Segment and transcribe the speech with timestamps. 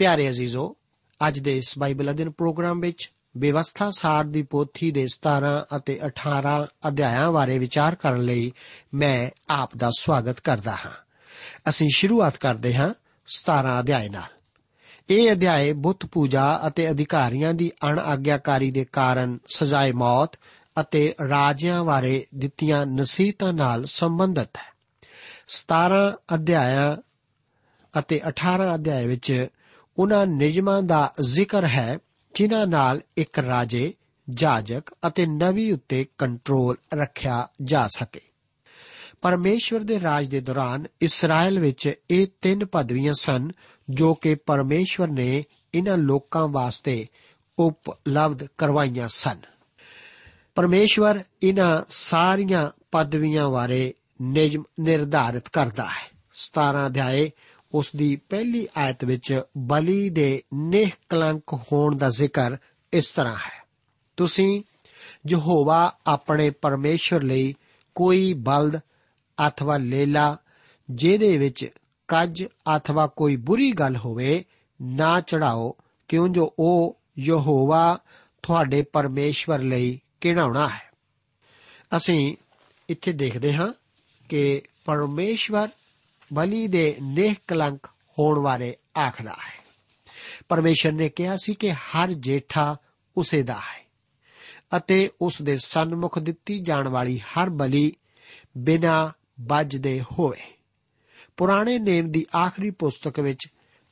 [0.00, 0.76] ਪਿਆਰੇ ਅਜ਼ੀਜ਼ੋ,
[1.28, 6.66] ਅੱਜ ਦੇ ਇਸ ਬਾਈਬਲ ਅਧਿਨ ਪ੍ਰੋਗਰਾਮ ਵਿੱਚ ਵਿਵਸਥਾ ਸਾਰ ਦੀ ਪੋਥੀ ਦੇ 17 ਅਤੇ 18
[6.88, 8.52] ਅਧਿਆਇਆਂ ਬਾਰੇ ਵਿਚਾਰ ਕਰਨ ਲਈ
[8.94, 10.90] ਮੈਂ ਆਪ ਦਾ ਸਵਾਗਤ ਕਰਦਾ ਹਾਂ।
[11.68, 12.94] ਅਸੀਂ ਸ਼ੁਰੂਆਤ ਕਰਦੇ ਹਾਂ
[13.26, 14.36] 17 ਅਧਿਆਇ ਨਾਲ।
[15.10, 20.36] ਇਹ ਅਧਿਆਇ ਬੁੱਤ ਪੂਜਾ ਅਤੇ ਅਧਿਕਾਰੀਆਂ ਦੀ ਅਣਆਗਿਆਕਾਰੀ ਦੇ ਕਾਰਨ ਸਜ਼ਾਏ ਮੌਤ
[20.80, 24.72] ਅਤੇ ਰਾਜਿਆਂ ਬਾਰੇ ਦਿੱਤੀਆਂ ਨਸੀਹਤਾਂ ਨਾਲ ਸੰਬੰਧਿਤ ਹੈ।
[25.48, 26.96] 17 ਅਧਿਆਇਆਂ
[27.98, 29.48] ਅਤੇ 18 ਅਧਿਆਇ ਵਿੱਚ
[30.00, 31.98] ਉਹਨਾਂ ਨਿਯਮਾਂ ਦਾ ਜ਼ਿਕਰ ਹੈ,
[32.34, 33.94] ਜਿਨ੍ਹਾਂ ਨਾਲ ਇੱਕ ਰਾਜੇ,
[34.30, 38.20] ਜਾਜਕ ਅਤੇ ਨਵੀ ਉੱਤੇ ਕੰਟਰੋਲ ਰੱਖਿਆ ਜਾ ਸਕੇ।
[39.20, 43.50] ਪਰਮੇਸ਼ਵਰ ਦੇ ਰਾਜ ਦੇ ਦੌਰਾਨ ਇਸਰਾਇਲ ਵਿੱਚ ਇਹ ਤਿੰਨ ਪਦਵੀਆਂ ਸਨ,
[43.90, 45.44] ਜੋ ਕਿ ਪਰਮੇਸ਼ਵਰ ਨੇ
[45.74, 47.06] ਇਹਨਾਂ ਲੋਕਾਂ ਵਾਸਤੇ
[47.58, 49.38] ਉਪਲਬਧ ਕਰਵਾਈਆਂ ਸਨ।
[50.54, 57.30] ਪਰਮੇਸ਼ਵਰ ਇਹਨਾਂ ਸਾਰੀਆਂ ਪਦਵੀਆਂ ਬਾਰੇ ਨਿਯਮ ਨਿਰਧਾਰਿਤ ਕਰਦਾ ਹੈ। 17 ਅਧਿਆਏ
[57.72, 62.56] ਉਸ ਦੀ ਪਹਿਲੀ ਆਇਤ ਵਿੱਚ ਬਲੀ ਦੇ ਨਿਹਕਲੰਕ ਹੋਣ ਦਾ ਜ਼ਿਕਰ
[62.92, 63.64] ਇਸ ਤਰ੍ਹਾਂ ਹੈ।
[64.16, 64.62] ਤੁਸੀਂ
[65.28, 67.54] ਯਹੋਵਾ ਆਪਣੇ ਪਰਮੇਸ਼ਵਰ ਲਈ
[67.94, 68.80] ਕੋਈ ਬਲਦ
[69.48, 70.36] ਅਥਵਾ ਲੇਲਾ
[70.90, 71.68] ਜਿਹਦੇ ਵਿੱਚ
[72.08, 72.44] ਕੱਜ
[72.76, 74.44] ਅਥਵਾ ਕੋਈ ਬੁਰੀ ਗੱਲ ਹੋਵੇ
[74.82, 75.76] ਨਾ ਚੜਾਓ,
[76.08, 77.98] ਕਿਉਂ ਜੋ ਉਹ ਯਹੋਵਾ
[78.42, 80.90] ਤੁਹਾਡੇ ਪਰਮੇਸ਼ਵਰ ਲਈ ਕਿਹੜਾਉਣਾ ਹੈ।
[81.96, 82.36] ਅਸੀਂ
[82.88, 83.72] ਇੱਥੇ ਦੇਖਦੇ ਹਾਂ
[84.28, 85.68] ਕਿ ਪਰਮੇਸ਼ਵਰ
[86.32, 87.86] ਬਲੀ ਦੇ ਨੇਹ ਕਲੰਕ
[88.18, 89.60] ਹੋਣ ਬਾਰੇ ਆਖਦਾ ਹੈ।
[90.48, 92.76] ਪਰਮੇਸ਼ਰ ਨੇ ਕਿਹਾ ਸੀ ਕਿ ਹਰ ਜੇਠਾ
[93.16, 93.86] ਉਸੇ ਦਾ ਹੈ
[94.76, 97.92] ਅਤੇ ਉਸ ਦੇ ਸਨਮੁਖ ਦਿੱਤੀ ਜਾਣ ਵਾਲੀ ਹਰ ਬਲੀ
[98.58, 100.40] ਬਿਨਾ ਵੱਜਦੇ ਹੋਵੇ।
[101.36, 103.46] ਪੁਰਾਣੇ ਨੇਮ ਦੀ ਆਖਰੀ ਪੁਸਤਕ ਵਿੱਚ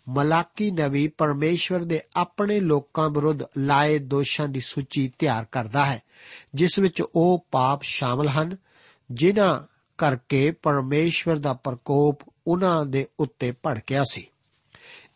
[0.09, 6.03] ਮਲਾਕੀ ਨਵੀ ਪਰਮੇਸ਼ਵਰ ਦੇ ਆਪਣੇ ਲੋਕਾਂ ਵਿਰੁੱਧ ਲਾਏ ਦੋਸ਼ਾਂ ਦੀ ਸੂਚੀ ਤਿਆਰ ਕਰਦਾ ਹੈ,
[6.55, 8.57] ਜਿਸ ਵਿੱਚ ਉਹ ਪਾਪ ਸ਼ਾਮਲ ਹਨ,
[9.11, 14.27] ਜਿਨ੍ਹਾਂ ਕਰਕੇ ਪਰਮੇਸ਼ਵਰ ਦਾ ਪ੍ਰਕੋਪ ਉਹਨਾਂ ਦੇ ਉੱਤੇ ਭੜਕਿਆ ਸੀ।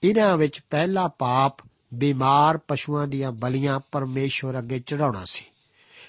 [0.03, 1.57] ਇਹਨਾਂ ਵਿੱਚ ਪਹਿਲਾ ਪਾਪ
[1.95, 5.45] ਬਿਮਾਰ ਪਸ਼ੂਆਂ ਦੀਆਂ ਬਲੀਆਂ ਪਰਮੇਸ਼ਵਰ ਅੱਗੇ ਚੜਾਉਣਾ ਸੀ।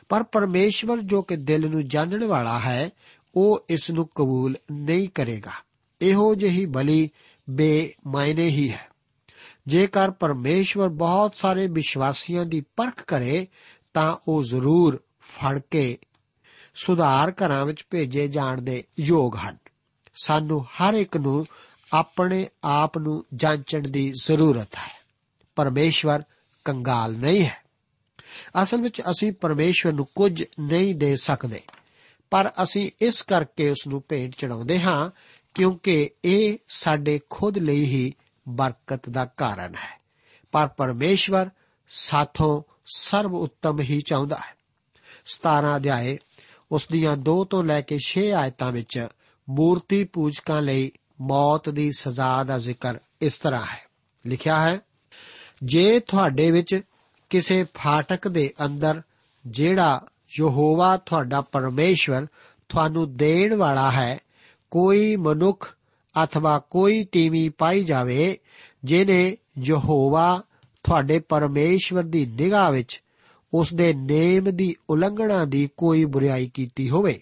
[0.10, 2.90] ਪਰ ਪਰਮੇਸ਼ਵਰ ਜੋ ਕਿ ਦਿਲ ਨੂੰ ਜਾਣਨ ਵਾਲਾ ਹੈ,
[3.36, 5.52] ਉਹ ਇਸ ਨੂੰ ਕਬੂਲ ਨਹੀਂ ਕਰੇਗਾ।
[6.02, 7.10] ਇਹੋ ਜਿਹੀ ਬਲੀ
[7.50, 8.88] ਬੇਮਾਇਨੇ ਹੀ ਹੈ।
[9.68, 13.48] ਜੇਕਰ ਪਰਮੇਸ਼ਵਰ ਬਹੁਤ ਸਾਰੇ ਵਿਸ਼ਵਾਸੀਆਂ ਦੀ ਪਰਖ ਕਰੇ,
[13.94, 15.98] ਤਾਂ ਉਹ ਜ਼ਰੂਰ ਫੜ ਕੇ
[16.76, 19.58] ਸੁਧਾਰ ਘਰਾਂ ਵਿੱਚ ਭੇਜੇ ਜਾਣ ਦੇ ਯੋਗ ਹਨ।
[20.16, 21.46] ਸਾਨੂੰ ਹਰ ਇੱਕ ਨੂੰ
[21.94, 25.04] ਆਪਣੇ ਆਪ ਨੂੰ ਜਾਂਚਣ ਦੀ ਜ਼ਰੂਰਤ ਹੈ।
[25.56, 26.24] ਪਰਮੇਸ਼ਵਰ
[26.66, 27.64] ਕੰਗਾਲ ਨਹੀਂ ਹੈ।
[28.62, 31.62] ਅਸਲ ਵਿੱਚ ਅਸੀਂ ਪਰਮੇਸ਼ਵਰ ਨੂੰ ਕੁਝ ਨਹੀਂ ਦੇ ਸਕਦੇ,
[32.32, 35.10] ਪਰ ਅਸੀਂ ਇਸ ਕਰਕੇ ਉਸ ਨੂੰ ਭੇਟ ਚੜਾਉਂਦੇ ਹਾਂ
[35.54, 38.14] ਕਿਉਂਕਿ ਇਹ ਸਾਡੇ ਖੁਦ ਲਈ ਹੀ
[38.50, 40.02] ਬਰਕਤ ਦਾ ਕਾਰਨ ਹੈ।
[40.52, 41.50] ਪਰ ਪਰਮੇਸ਼ਵਰ
[41.90, 42.64] ਸਾਥੋਂ
[42.96, 44.56] ਸਰਵ ਉੱਤਮ ਹੀ ਚਾਹੁੰਦਾ ਹੈ।
[45.26, 46.18] 17 ਅਧਿਆਏ
[46.74, 49.08] ਉਸ ਦੀਆਂ 2 ਤੋਂ ਲੈ ਕੇ 6 ਆਇਤਾਂ ਵਿੱਚ
[49.50, 50.92] ਮੂਰਤੀ ਪੂਜਕਾਂ ਲਈ
[51.22, 53.88] ਮੌਤ ਦੀ ਸਜ਼ਾ ਦਾ ਜ਼ਿਕਰ ਇਸ ਤਰ੍ਹਾਂ ਹੈ।
[54.28, 54.80] ਲਿਖਿਆ ਹੈ,
[55.64, 56.82] ਜੇ ਤੁਹਾਡੇ ਵਿੱਚ
[57.30, 59.02] ਕਿਸੇ ਫਾਟਕ ਦੇ ਅੰਦਰ
[59.48, 60.02] ਜਿਹੜਾ
[60.40, 62.28] ਯਹੋਵਾ ਤੁਹਾਡਾ ਪਰਮੇਸ਼ਵਰ
[62.70, 64.20] ਤੁਹਾਨੂੰ ਦੇਣ ਵਾਲਾ ਹੈ,
[64.72, 65.76] ਕੋਈ ਮਨੁੱਖ
[66.24, 68.40] ਅਥਵਾ ਕੋਈ ਤੀਵੀ ਪਾਈ ਜਾਵੇ
[68.84, 70.44] ਜਿਨੇ ਯਹੋਵਾ
[70.84, 73.03] ਤੁਹਾਡੇ ਪਰਮੇਸ਼ਵਰ ਦੀ ਨਿਗਾਹ ਵਿੱਚ
[73.54, 77.22] ਉਸ ਦੇ ਨੇਮ ਦੀ ਉਲੰਘਣਾ ਦੀ ਕੋਈ ਬੁਰੀਾਈ ਕੀਤੀ ਹੋਵੇ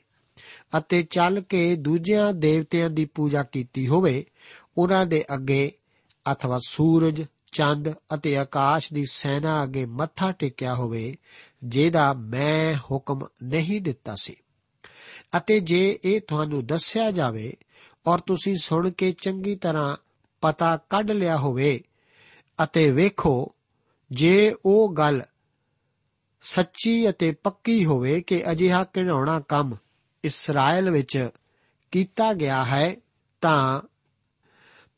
[0.78, 4.26] ਅਤੇ ਚੱਲ ਕੇ ਦੂਜਿਆਂ ਦੇਵਤਿਆਂ ਦੀ ਪੂਜਾ ਕੀਤੀ ਹੋਵੇ,
[4.78, 5.72] ਉਹਨਾਂ ਦੇ ਅੱਗੇ
[6.32, 11.16] ਅਥਵਾ ਸੂਰਜ, ਚੰਦ ਅਤੇ ਆਕਾਸ਼ ਦੀ ਸੈਨਾ ਅੱਗੇ ਮੱਥਾ ਟੇਕਿਆ ਹੋਵੇ,
[11.64, 14.36] ਜਿਹਦਾ ਮੈਂ ਹੁਕਮ ਨਹੀਂ ਦਿੱਤਾ ਸੀ।
[15.38, 17.54] ਅਤੇ ਜੇ ਇਹ ਤੁਹਾਨੂੰ ਦੱਸਿਆ ਜਾਵੇ
[18.08, 19.98] ਔਰ ਤੁਸੀਂ ਸੁਣ ਕੇ ਚੰਗੀ ਤਰ੍ਹਾਂ
[20.42, 21.84] ਪਤਾ ਕੱਢ ਲਿਆ ਹੋਵੇ
[22.64, 23.56] ਅਤੇ ਵੇਖੋ,
[24.12, 25.22] ਜੇ ਉਹ ਗੱਲ
[26.42, 29.76] ਸੱਚੀ ਅਤੇ ਪੱਕੀ ਹੋਵੇ ਕਿ ਅਜਿਹਾ ਘਿਨਾਉਣਾ ਕੰਮ
[30.24, 31.30] ਇਸਰਾਇਲ ਵਿੱਚ
[31.92, 32.96] ਕੀਤਾ ਗਿਆ ਹੈ,
[33.42, 33.82] ਤਾਂ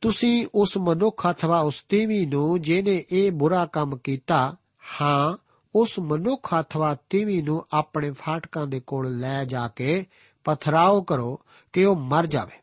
[0.01, 4.55] ਤੁਸੀਂ ਉਸ ਮਨੁੱਖ ਅਥਵਾ ਉਸ ਤੀਵੀ ਨੂੰ ਜਿਹਨੇ ਇਹ ਬੁਰਾ ਕੰਮ ਕੀਤਾ,
[5.01, 5.37] ਹਾਂ,
[5.75, 10.05] ਉਸ ਮਨੁੱਖ ਅਥਵਾ ਤੀਵੀ ਨੂੰ ਆਪਣੇ ਫਾਟਕਾਂ ਦੇ ਕੋਲ ਲੈ ਜਾ ਕੇ
[10.43, 11.39] ਪਥਰਾਓ ਕਰੋ
[11.73, 12.61] ਕਿ ਉਹ ਮਰ ਜਾਵੇ।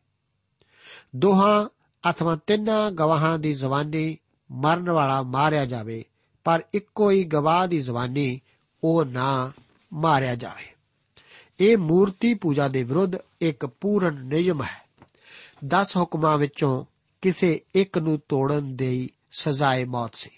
[1.15, 1.69] ਦੋਹਾਂ
[2.09, 4.17] ਅਥਵਾ ਤਿੰਨਾਂ ਗਵਾਹਾਂ ਦੀ ਜ਼ਬਾਨੀ
[4.51, 6.05] ਮਰਨ ਵਾਲਾ ਮਾਰਿਆ ਜਾਵੇ,
[6.43, 8.41] ਪਰ ਇੱਕੋ ਹੀ ਗਵਾਹ ਦੀ ਜ਼ਬਾਨੀ
[8.83, 9.51] ਉਹ ਨਾ
[9.93, 10.75] ਮਾਰਿਆ ਜਾਵੇ।
[11.59, 13.11] ਇਹ ਮੂਰਤੀ ਪੂਜਾ ਦੇ ਵਿਰੁੱਧ
[13.41, 14.89] ਇੱਕ ਪੂਰਨ ਨਿਯਮ ਹੈ।
[15.65, 16.85] 10 ਹੁਕਮਾਂ ਵਿੱਚੋਂ
[17.21, 20.29] ਕਿਸੇ ਇੱਕ ਨੂੰ ਤੋੜਨ ਦੀ ਸਜ਼ਾਏ ਮੌਤ ਸੀ।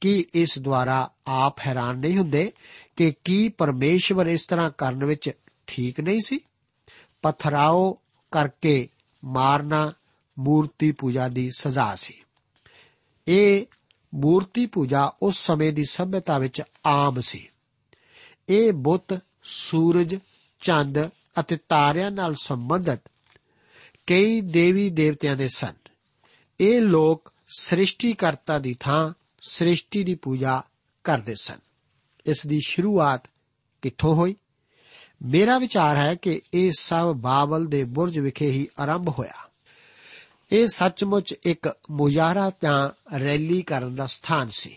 [0.00, 2.52] ਕੀ ਇਸ ਦੁਆਰਾ ਆਪ ਹੈਰਾਨ ਨਹੀਂ ਹੁੰਦੇ
[2.96, 5.30] ਕਿ ਕੀ ਪਰਮੇਸ਼ਵਰ ਇਸ ਤਰ੍ਹਾਂ ਕਰਨ ਵਿੱਚ
[5.66, 6.40] ਠੀਕ ਨਹੀਂ ਸੀ?
[7.22, 7.98] ਪਥਰਾਓ
[8.30, 8.88] ਕਰਕੇ
[9.24, 9.92] ਮਾਰਨਾ
[10.38, 12.14] ਮੂਰਤੀ ਪੂਜਾ ਦੀ ਸਜ਼ਾ ਸੀ।
[13.28, 13.66] ਇਹ
[14.14, 17.48] ਮੂਰਤੀ ਪੂਜਾ ਉਸ ਸਮੇਂ ਦੀ ਸਭਿਅਤਾ ਵਿੱਚ ਆਮ ਸੀ।
[18.48, 20.18] ਇਹ ਬੁੱਤ, ਸੂਰਜ,
[20.60, 21.08] ਚੰਦ
[21.40, 23.00] ਅਤੇ ਤਾਰਿਆਂ ਨਾਲ ਸੰਬੰਧਿਤ
[24.06, 25.72] ਕਈ ਦੇਵੀ ਦੇਵਤਿਆਂ ਦੇ ਸਨ।
[26.60, 30.62] ਇਹ ਲੋਕ ਸ੍ਰਿਸ਼ਟੀਕਰਤਾ ਦੀ ਥਾਂ ਸ੍ਰਿਸ਼ਟੀ ਦੀ ਪੂਜਾ
[31.04, 31.58] ਕਰਦੇ ਸਨ।
[32.26, 33.22] ਇਸ ਦੀ ਸ਼ੁਰੂਆਤ
[33.82, 34.36] ਕਿੱਥੋਂ ਹੋਈ?
[35.22, 39.51] ਮੇਰਾ ਵਿਚਾਰ ਹੈ ਕਿ ਇਹ ਸਭ ਬਾਬਲ ਦੇ ਬੁਰਜ ਵਿਖੇ ਹੀ ਆਰੰਭ ਹੋਇਆ।
[40.52, 44.76] ਇਹ ਸੱਚਮੁੱਚ ਇੱਕ ਮੁਜ਼ਾਹਰਾ ਜਾਂ ਰੈਲੀ ਕਰਨ ਦਾ ਸਥਾਨ ਸੀ।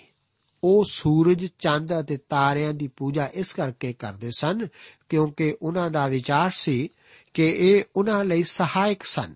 [0.63, 4.67] ਉਹ ਸੂਰਜ, ਚੰਦ ਅਤੇ ਤਾਰਿਆਂ ਦੀ ਪੂਜਾ ਇਸ ਕਰਕੇ ਕਰਦੇ ਸਨ
[5.09, 6.89] ਕਿਉਂਕਿ ਉਹਨਾਂ ਦਾ ਵਿਚਾਰ ਸੀ
[7.33, 9.33] ਕਿ ਇਹ ਉਹਨਾਂ ਲਈ ਸਹਾਇਕ ਸਨ।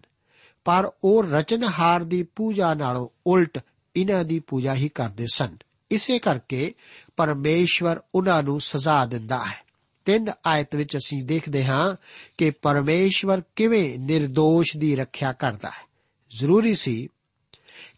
[0.66, 3.60] ਪਰ ਉਹ ਰਚਨਹਾਰ ਦੀ ਪੂਜਾ ਨਾਲੋਂ ਉਲਟ
[3.96, 5.58] ਇਹਨਾਂ ਦੀ ਪੂਜਾ ਹੀ ਕਰਦੇ ਸਨ।
[5.92, 6.74] ਇਸੇ ਕਰਕੇ
[7.18, 9.66] ਪਰਮੇਸ਼ਵਰ ਉਹਨਾਂ ਨੂੰ ਸਜ਼ਾ ਦਿੰਦਾ ਹੈ।
[10.06, 11.96] 3 ਆਇਤ ਵਿੱਚ ਅਸੀਂ ਦੇਖਦੇ ਹਾਂ
[12.38, 15.89] ਕਿ ਪਰਮੇਸ਼ਵਰ ਕਿਵੇਂ નિર્ਦੋਸ਼ ਦੀ ਰੱਖਿਆ ਕਰਦਾ ਹੈ।
[16.38, 17.10] ਜ਼ਰੂਰੀ ਸੀ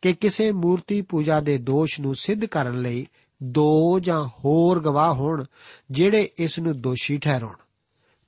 [0.01, 3.07] ਕਿ ਕਿਸੇ ਮੂਰਤੀ ਪੂਜਾ ਦੇ ਦੋਸ਼ ਨੂੰ ਸਿੱਧ ਕਰਨ ਲਈ
[3.43, 5.43] ਦੋ ਜਾਂ ਹੋਰ ਗਵਾਹ ਹੋਣ,
[5.91, 7.55] ਜਿਹੜੇ ਇਸ ਨੂੰ ਦੋਸ਼ੀ ਠਹਿਰਾਉਣ।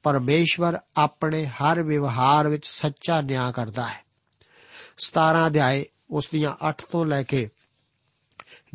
[0.03, 4.05] ਪਰਮੇਸ਼ਵਰ ਆਪਣੇ ਹਰ ਵਿਵਹਾਰ ਵਿੱਚ ਸੱਚਾ ਨਿਆਂ ਕਰਦਾ ਹੈ।
[4.97, 7.49] 17 ਅਧਿਆਏ ਉਸ ਦੀਆਂ 8 ਤੋਂ ਲੈ ਕੇ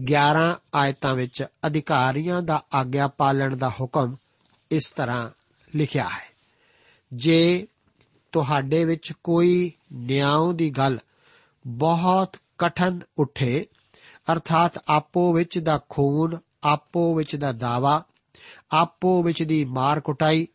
[0.05, 4.17] 11 ਆਇਤਾਂ ਵਿੱਚ ਅਧਿਕਾਰੀਆਂ ਦਾ ਆਗਿਆ ਪਾਲਣ ਦਾ ਹੁਕਮ
[4.71, 5.31] ਇਸ ਤਰ੍ਹਾਂ
[5.77, 6.29] ਲਿਖਿਆ ਹੈ।
[7.13, 7.67] ਜੇ
[8.33, 10.99] ਤੁਹਾਡੇ ਵਿੱਚ ਕੋਈ ਨਿਆਂ ਦੀ ਗੱਲ
[11.69, 13.67] ਬਹੁਤ ਕਠਨ ਉੱਠੇ,
[14.33, 18.05] ਅਰਥਾਤ ਆਪੋ ਵਿੱਚ ਦਾ ਖੂਨ, ਆਪੋ ਵਿੱਚ ਦਾ ਦਾਵਾ,
[18.73, 20.49] ਆਪੋ ਵਿੱਚ ਦੀ ਮਾਰ ਕੁਟਾਈ,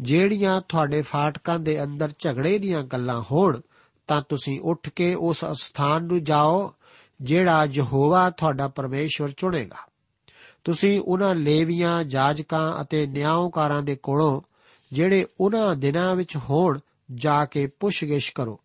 [0.00, 3.60] ਜਿਹੜੀਆਂ ਤੁਹਾਡੇ ਫਾਟਕਾਂ ਦੇ ਅੰਦਰ ਝਗੜੇ ਦੀਆਂ ਗੱਲਾਂ ਹੋਣ,
[4.06, 6.74] ਤਾਂ ਤੁਸੀਂ ਉੱਠ ਕੇ ਉਸ ਸਥਾਨ ਨੂੰ ਜਾਓ,
[7.20, 9.88] ਜਿਹੜਾ ਯਹੋਵਾ ਤੁਹਾਡਾ ਪਰਮੇਸ਼ਵਰ ਚੁਣੇਗਾ।
[10.64, 14.40] ਤੁਸੀਂ ਉਹਨਾਂ ਲੇਵੀਆਂ, ਜਾਜਕਾਂ ਅਤੇ ਨਿਆਂਕਾਰਾਂ ਦੇ ਕੋਲੋਂ,
[14.92, 16.78] ਜਿਹੜੇ ਉਹਨਾਂ ਦਿਨਾਂ ਵਿੱਚ ਹੋਣ,
[17.14, 18.60] ਜਾ ਕੇ ਪੁੱਛਗਿਛ ਕਰੋ।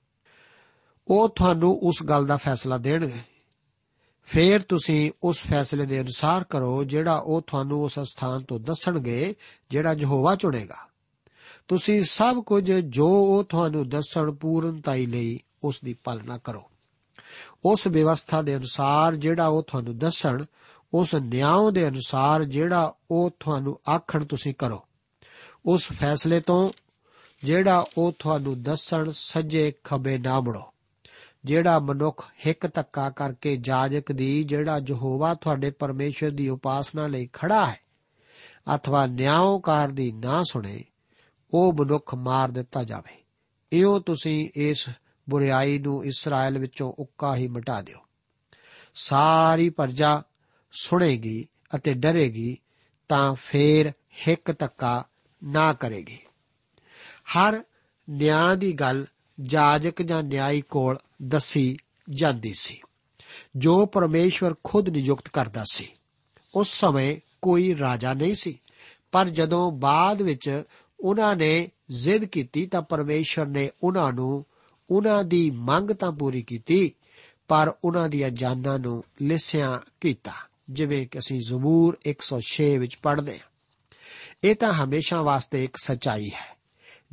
[1.09, 3.19] ਉਹ ਤੁਹਾਨੂੰ ਉਸ ਗੱਲ ਦਾ ਫੈਸਲਾ ਦੇਣਗੇ।
[4.25, 9.35] ਫੇਰ ਤੁਸੀਂ ਉਸ ਫੈਸਲੇ ਦੇ ਅਨੁਸਾਰ ਕਰੋ ਜਿਹੜਾ ਉਹ ਤੁਹਾਨੂੰ ਉਸ ਸਥਾਨ ਤੋਂ ਦੱਸਣਗੇ,
[9.69, 10.75] ਜਿਹੜਾ ਯਹੋਵਾ ਚੁਣੇਗਾ।
[11.67, 16.71] ਤੁਸੀਂ ਸਭ ਕੁਝ ਜੋ ਉਹ ਤੁਹਾਨੂੰ ਦੱਸਣ ਪੂਰਨਤਾਈ ਲਈ ਉਸ ਦੀ ਪਾਲਣਾ ਕਰੋ।
[17.65, 20.43] ਉਸ ਵਿਵਸਥਾ ਦੇ ਅਨੁਸਾਰ ਜਿਹੜਾ ਉਹ ਤੁਹਾਨੂੰ ਦੱਸਣ,
[20.93, 24.85] ਉਸ ਨਿਆਂ ਦੇ ਅਨੁਸਾਰ ਜਿਹੜਾ ਉਹ ਤੁਹਾਨੂੰ ਆਖਣ ਤੁਸੀਂ ਕਰੋ।
[25.65, 26.69] ਉਸ ਫੈਸਲੇ ਤੋਂ
[27.43, 30.73] ਜਿਹੜਾ ਉਹ ਤੁਹਾਨੂੰ ਦੱਸਣ, ਸੱਜੇ ਖੱਬੇ ਨਾ ਮੁੜੋ।
[31.45, 37.65] ਜਿਹੜਾ ਮਨੁੱਖ ਹਿੱਕ ਧੱਕਾ ਕਰਕੇ ਜਾਜਕ ਦੀ, ਜਿਹੜਾ ਯਹੋਵਾ ਤੁਹਾਡੇ ਪਰਮੇਸ਼ਰ ਦੀ ਉਪਾਸਨਾ ਲਈ ਖੜਾ
[37.65, 37.79] ਹੈ,
[38.75, 40.83] ਅਥਵਾ ਨਿਆਂਕਾਰ ਦੀ ਨਾ ਸੁਣੇ,
[41.53, 43.23] ਉਹ ਮਨੁੱਖ ਮਾਰ ਦਿੱਤਾ ਜਾਵੇ।
[43.71, 44.89] ਇਉਂ ਤੁਸੀਂ ਇਸ
[45.29, 47.97] ਬੁਰੀਾਈ ਨੂੰ ਇਸਰਾਇਲ ਵਿੱਚੋਂ ਉੱਕਾ ਹੀ ਮਿਟਾ ਦਿਓ।
[48.93, 50.23] ਸਾਰੀ ਪ੍ਰਜਾ
[50.71, 52.57] ਸੁਣੇਗੀ ਅਤੇ ਡਰੇਗੀ,
[53.09, 53.91] ਤਾਂ ਫੇਰ
[54.27, 55.05] ਹਿੱਕ ਧੱਕਾ
[55.43, 56.19] ਨਾ ਕਰੇਗੀ।
[57.25, 57.63] ਹਰ
[58.09, 59.05] ਨਿਆਂ ਦੀ ਗੱਲ
[59.41, 61.77] ਜਾਜਕ ਜਾਂ ਨਿਆਈ ਕੋਲ ਦੱਸੀ
[62.09, 62.81] ਜਾਂਦੀ ਸੀ,
[63.55, 65.87] ਜੋ ਪਰਮੇਸ਼ਵਰ ਖੁਦ ਨਿਯੁਕਤ ਕਰਦਾ ਸੀ।
[66.55, 68.61] ਉਸ ਸਮੇਂ ਕੋਈ ਰਾਜਾ ਨਹੀਂ ਸੀ,
[69.11, 70.63] ਪਰ ਜਦੋਂ ਬਾਅਦ ਵਿੱਚ
[70.99, 74.45] ਉਹਨਾਂ ਨੇ ਜ਼ਿੱਦ ਕੀਤੀ ਤਾਂ ਪਰਮੇਸ਼ਵਰ ਨੇ ਉਹਨਾਂ ਨੂੰ
[74.89, 76.93] ਉਹਨਾਂ ਦੀ ਮੰਗ ਤਾਂ ਪੂਰੀ ਕੀਤੀ,
[77.47, 80.31] ਪਰ ਉਹਨਾਂ ਦੀਆਂ ਜਾਨਾਂ ਨੂੰ ਲਿਸਿਆ ਕੀਤਾ,
[80.69, 83.49] ਜਿਵੇਂ ਕਿ ਅਸੀਂ ਜ਼ਬੂਰ 106 ਵਿੱਚ ਪੜ੍ਹਦੇ ਹਾਂ।
[84.43, 86.59] ਇਹ ਤਾਂ ਹਮੇਸ਼ਾ ਵਾਸਤੇ ਇੱਕ ਸਚਾਈ ਹੈ।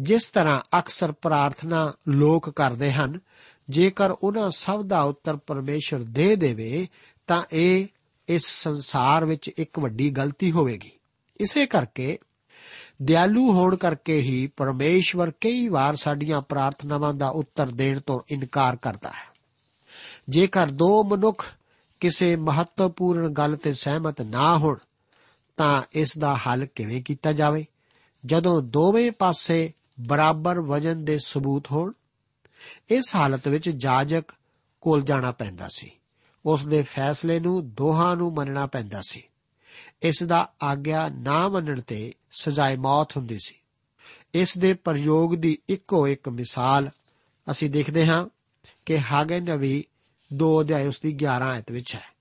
[0.01, 3.21] ਜਿਸ ਤਰ੍ਹਾਂ ਅਕਸਰ ਪ੍ਰਾਰਥਨਾ ਲੋਕ ਕਰਦੇ ਹਨ
[3.71, 6.89] ਜੇਕਰ ਉਹਨਾਂ ਸਭ ਦਾ ਉੱਤਰ ਪਰਮੇਸ਼ਰ ਦੇ ਦੇਵੇ,
[7.27, 7.87] ਤਾਂ ਇਹ
[8.29, 10.91] ਇਸ ਸੰਸਾਰ ਵਿੱਚ ਇੱਕ ਵੱਡੀ ਗਲਤੀ ਹੋਵੇਗੀ।
[11.41, 12.19] ਇਸੇ ਕਰਕੇ
[13.03, 19.09] ਦਿਆਲੂ ਹੋਣ ਕਰਕੇ ਹੀ ਪਰਮੇਸ਼ਵਰ ਕਈ ਵਾਰ ਸਾਡੀਆਂ ਪ੍ਰਾਰਥਨਾਵਾਂ ਦਾ ਉੱਤਰ ਦੇਣ ਤੋਂ ਇਨਕਾਰ ਕਰਦਾ
[19.09, 19.37] ਹੈ।
[20.29, 21.47] ਜੇਕਰ ਦੋ ਮਨੁੱਖ
[22.01, 24.77] ਕਿਸੇ ਮਹੱਤਵਪੂਰਨ ਗੱਲ ਤੇ ਸਹਿਮਤ ਨਾ ਹੋਣ,
[25.57, 27.67] ਤਾਂ ਇਸ ਦਾ ਹੱਲ ਕਿਵੇਂ ਕੀਤਾ ਜਾਵੇ?
[28.27, 31.93] ਜਦੋਂ ਦੋਵੇਂ ਪਾਸੇ ਬਰਾਬਰ ਵਜਨ ਦੇ ਸਬੂਤ ਹੋਣ
[32.89, 34.25] ਇਸ ਹਾਲਤ ਵਿੱਚ ਜਾਜਕ
[34.81, 35.91] ਕੋਲ ਜਾਣਾ ਪੈਂਦਾ ਸੀ।
[36.47, 39.23] ਉਸ ਦੇ ਫੈਸਲੇ ਨੂੰ ਦੋਹਾਂ ਨੂੰ ਮੰਨਣਾ ਪੈਂਦਾ ਸੀ।
[40.03, 43.55] ਇਸ ਦਾ ਆਗਿਆ ਨਾ ਮੰਨਣ ਤੇ ਸਜ਼ਾਏ ਮੌਤ ਹੁੰਦੀ ਸੀ।
[44.35, 46.91] ਇਸ ਦੇ ਪ੍ਰਯੋਗ ਦੀ ਇੱਕੋ ਇੱਕ ਮਿਸਾਲ
[47.51, 48.27] ਅਸੀਂ ਦੇਖਦੇ ਹਾਂ
[48.87, 49.85] ਕਿ ਹਾਗੇ ਨਵੀ
[50.35, 52.17] 2 ਅਧਿਆਇ ਉਸ ਦੀ 11 ਆਇਤ ਵਿੱਚ ਹੈ।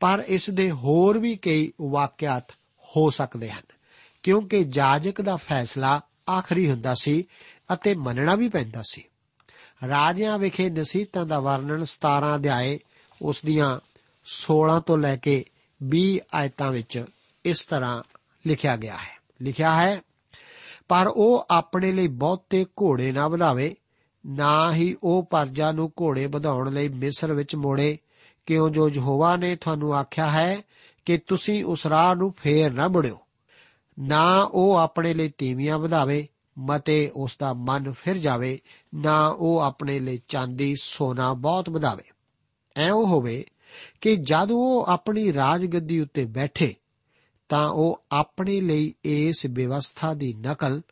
[0.00, 2.50] ਪਰ ਇਸ ਦੇ ਹੋਰ ਵੀ ਕਈ ਵਾਕਿਆਤ
[2.84, 3.62] ਹੋ ਸਕਦੇ ਹਨ,
[4.22, 6.00] ਕਿਉਂਕਿ ਜਾਜਕ ਦਾ ਫੈਸਲਾ
[6.30, 7.24] ਆਖਰੀ ਹੁੰਦਾ ਸੀ
[7.72, 9.04] ਅਤੇ ਮੰਨਣਾ ਵੀ ਪੈਂਦਾ ਸੀ।
[9.88, 12.78] ਰਾਜਿਆਂ ਵਿਖੇ ਨਸੀਹਤਾਂ ਦਾ ਵਰਣਨ 17 ਅਧਿਆਏ,
[13.22, 13.80] ਉਸ ਦੀਆਂ
[14.24, 15.44] 16 ਤੋਂ ਲੈ ਕੇ
[15.82, 17.04] 20 ਆਇਤਾਂ ਵਿੱਚ
[17.44, 18.02] ਇਸ ਤਰ੍ਹਾਂ
[18.46, 20.00] ਲਿਖਿਆ ਗਿਆ ਹੈ। ਲਿਖਿਆ ਹੈ,
[20.88, 23.74] ਪਰ ਉਹ ਆਪਣੇ ਲਈ ਬਹੁਤੇ ਘੋੜੇ ਨਾ ਵਧਾਵੇ,
[24.26, 27.98] ਨਾ ਹੀ ਉਹ ਪਰਜਾ ਨੂੰ ਘੋੜੇ ਵਧਾਉਣ ਲਈ ਮਿਸਰ ਵਿੱਚ ਮੋੜੇ।
[28.46, 30.62] ਕਿਉਂ ਜੋ ਯਹੋਵਾ ਨੇ ਤੁਹਾਨੂੰ ਆਖਿਆ ਹੈ
[31.04, 33.20] ਕਿ ਤੁਸੀਂ ਉਸ ਰਾਹ ਨੂੰ ਫੇਰ ਨਾ ਮੁੜਿਓ,
[33.98, 38.60] ਨਾ ਉਹ ਆਪਣੇ ਲਈ ਤੀਵੀਆਂ ਵਧਾਵੇ ਮਤੇ ਉਸ ਦਾ ਮਨ ਫਿਰ ਜਾਵੇ,
[38.94, 42.04] ਨਾ ਉਹ ਆਪਣੇ ਲਈ ਚਾਂਦੀ, ਸੋਨਾ ਬਹੁਤ ਵਧਾਵੇ।
[42.76, 43.44] ਐਉਂ ਹੋਵੇ
[44.00, 46.74] ਕਿ ਜਦ ਉਹ ਆਪਣੀ ਰਾਜਗੱਦੀ ਉੱਤੇ ਬੈਠੇ,
[47.48, 50.82] ਤਾਂ ਉਹ ਆਪਣੇ ਲਈ ਇਸ ਵਿਵਸਥਾ ਦੀ ਨਕਲ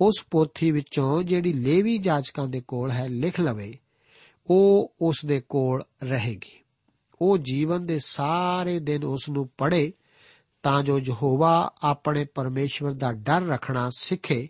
[0.00, 3.78] ਉਸ ਪੋਥੀ ਵਿੱਚੋਂ ਜਿਹੜੀ ਲੇਵੀ ਜਾਜਕਾਂ ਦੇ ਕੋਲ ਹੈ ਲਿਖ ਲਵੇ,
[4.46, 6.58] ਉਹ ਉਸ ਦੇ ਕੋਲ ਰਹੇਗੀ।
[7.22, 9.92] ਉਹ ਜੀਵਨ ਦੇ ਸਾਰੇ ਦਿਨ ਉਸ ਨੂੰ ਪੜ੍ਹੇ,
[10.62, 14.48] ਤਾਂ ਜੋ ਯਹੋਵਾ ਆਪਣੇ ਪਰਮੇਸ਼ਵਰ ਦਾ ਡਰ ਰੱਖਣਾ ਸਿੱਖੇ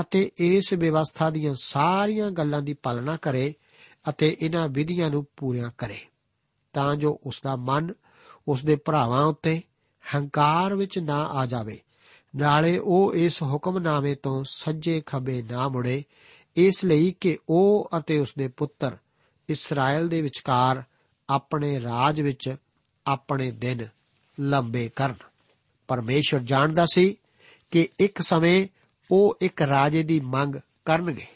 [0.00, 3.54] ਅਤੇ ਇਸ ਵਿਵਸਥਾ ਦੀਆਂ ਸਾਰੀਆਂ ਗੱਲਾਂ ਦੀ ਪਾਲਣਾ ਕਰੇ
[4.08, 5.98] ਅਤੇ ਇਹਨਾਂ ਵਿਧੀਆਂ ਨੂੰ ਪੂਰੀਆਂ ਕਰੇ,
[6.72, 7.92] ਤਾਂ ਜੋ ਉਸ ਦਾ ਮਨ
[8.48, 9.62] ਉਸ ਦੇ ਭਰਾਵਾਂ ਉੱਤੇ
[10.14, 11.80] ਹੰਕਾਰ ਵਿੱਚ ਨਾ ਆ ਜਾਵੇ।
[12.36, 16.04] ਨਾਲੇ ਉਹ ਇਸ ਹੁਕਮਨਾਮੇ ਤੋਂ ਸੱਜੇ ਖੱਬੇ ਨਾ ਮੁੜੇ,
[16.56, 18.96] ਇਸ ਲਈ ਕਿ ਉਹ ਅਤੇ ਉਸ ਦੇ ਪੁੱਤਰ
[19.48, 20.82] ਇਸਰਾਇਲ ਦੇ ਵਿਚਕਾਰ
[21.28, 22.56] ਆਪਣੇ ਰਾਜ ਵਿੱਚ
[23.06, 23.86] ਆਪਣੇ ਦਿਨ
[24.40, 25.14] ਲੰਬੇ ਕਰਨ।
[25.88, 27.16] ਪਰਮੇਸ਼ਰ ਜਾਣਦਾ ਸੀ
[27.70, 28.68] ਕਿ ਇੱਕ ਸਮੇਂ
[29.10, 31.26] ਉਹ ਇੱਕ ਰਾਜੇ ਦੀ ਮੰਗ ਕਰਨਗੇ।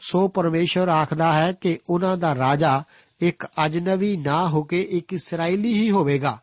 [0.00, 2.82] ਸੋ ਪਰਮੇਸ਼ਰ ਆਖਦਾ ਹੈ ਕਿ ਉਹਨਾਂ ਦਾ ਰਾਜਾ
[3.20, 6.42] ਇੱਕ ਅਜਨਬੀ ਨਾ ਹੋ ਕੇ ਇੱਕ ਇਸرائیਲੀ ਹੀ ਹੋਵੇਗਾ,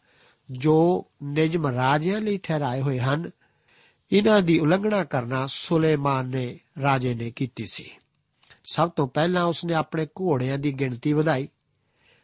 [0.51, 3.31] ਜੋ ਨਿਜਮ ਰਾਜਿਆਂ ਲਈ ਠਹਿਰਾਏ ਹੋਏ ਹਨ।
[4.11, 7.91] ਇਹਨਾਂ ਦੀ ਉਲੰਘਣਾ ਕਰਨਾ ਸੁਲੇਮਾਨ ਨੇ, ਰਾਜੇ ਨੇ ਕੀਤੀ ਸੀ।
[8.73, 11.47] ਸਭ ਤੋਂ ਪਹਿਲਾਂ ਉਸਨੇ ਆਪਣੇ ਘੋੜਿਆਂ ਦੀ ਗਿਣਤੀ ਵਧਾਈ,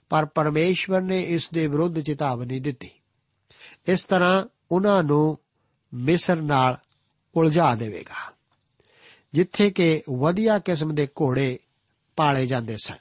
[0.10, 2.90] ਪਰ ਪਰਮੇਸ਼ਵਰ ਨੇ ਇਸ ਦੇ ਵਿਰੁੱਧ ਚੇਤਾਵਨੀ ਦਿੱਤੀ।
[3.88, 5.38] ਇਸ ਤਰ੍ਹਾਂ ਉਹਨਾਂ ਨੂੰ
[5.94, 6.78] ਮਿਸਰ ਨਾਲ
[7.36, 8.34] ਉਲਝਾ ਦੇਵੇਗਾ।
[9.34, 11.60] ਜਿੱਥੇ ਕਿ ਵਧੀਆ ਕਿਸਮ ਦੇ ਘੋੜੇ
[12.16, 12.96] ਪਾਲੇ ਜਾਂਦੇ ਸਨ।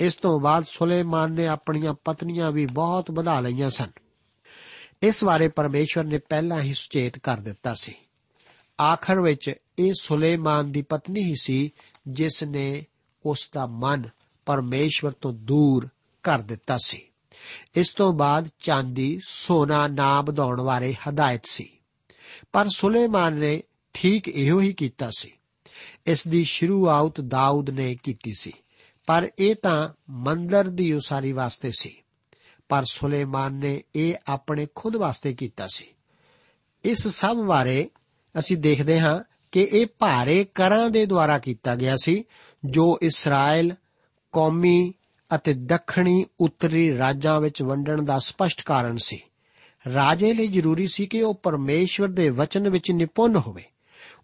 [0.00, 3.90] ਇਸ ਤੋਂ ਬਾਅਦ ਸੁਲੇਮਾਨ ਨੇ ਆਪਣੀਆਂ ਪਤਨੀਆਂ ਵੀ ਬਹੁਤ ਵਧਾ ਲਈਆਂ ਸਨ।
[5.02, 7.94] ਇਸ ਬਾਰੇ ਪਰਮੇਸ਼ਵਰ ਨੇ ਪਹਿਲਾਂ ਹੀ ਸੁਚੇਤ ਕਰ ਦਿੱਤਾ ਸੀ।
[8.80, 11.70] ਆਖਰ ਵਿੱਚ ਇਹ ਸੁਲੇਮਾਨ ਦੀ ਪਤਨੀ ਹੀ ਸੀ
[12.08, 12.86] ਜਿਸ ਨੇ
[13.26, 14.08] ਉਸ ਦਾ ਮਨ
[14.46, 15.88] ਪਰਮੇਸ਼ਵਰ ਤੋਂ ਦੂਰ
[16.22, 17.06] ਕਰ ਦਿੱਤਾ ਸੀ।
[17.76, 21.79] ਇਸ ਤੋਂ ਬਾਅਦ ਚਾਂਦੀ ਸੋਨਾ ਨਾ ਵਧਾਉਣ ਬਾਰੇ ਹਦਾਇਤ ਸੀ।
[22.52, 23.62] ਪਰ ਸੁਲੇਮਾਨ ਨੇ
[23.94, 25.32] ਠੀਕ ਇਹੋ ਹੀ ਕੀਤਾ ਸੀ।
[26.06, 28.52] ਇਸ ਦੀ ਸ਼ੁਰੂਆਤ ਦਾਊਦ ਨੇ ਕੀਤੀ ਸੀ,
[29.06, 31.96] ਪਰ ਇਹ ਤਾਂ ਮੰਦਰ ਦੀ ਉਸਾਰੀ ਵਾਸਤੇ ਸੀ।
[32.68, 35.84] ਪਰ ਸੁਲੇਮਾਨ ਨੇ ਇਹ ਆਪਣੇ ਖੁਦ ਵਾਸਤੇ ਕੀਤਾ ਸੀ।
[36.84, 37.90] ਇਸ ਸਭ ਬਾਰੇ
[38.38, 39.20] ਅਸੀਂ ਦੇਖਦੇ ਹਾਂ
[39.52, 42.24] ਕਿ ਇਹ ਭਾਰੇ ਕਰਾਂ ਦੇ ਦੁਆਰਾ ਕੀਤਾ ਗਿਆ ਸੀ,
[42.64, 43.74] ਜੋ ਇਸਰਾਇਲ
[44.32, 44.94] ਕੌਮੀ
[45.34, 49.20] ਅਤੇ ਦੱਖਣੀ ਉੱਤਰੀ ਰਾਜਾਂ ਵਿੱਚ ਵੰਡਣ ਦਾ ਸਪਸ਼ਟ ਕਾਰਨ ਸੀ।
[49.94, 53.64] ਰਾਜੇ ਲਈ ਜ਼ਰੂਰੀ ਸੀ ਕਿ ਉਹ ਪਰਮੇਸ਼ਵਰ ਦੇ ਵਚਨ ਵਿੱਚ ਨਿਪੁੰਨ ਹੋਵੇ।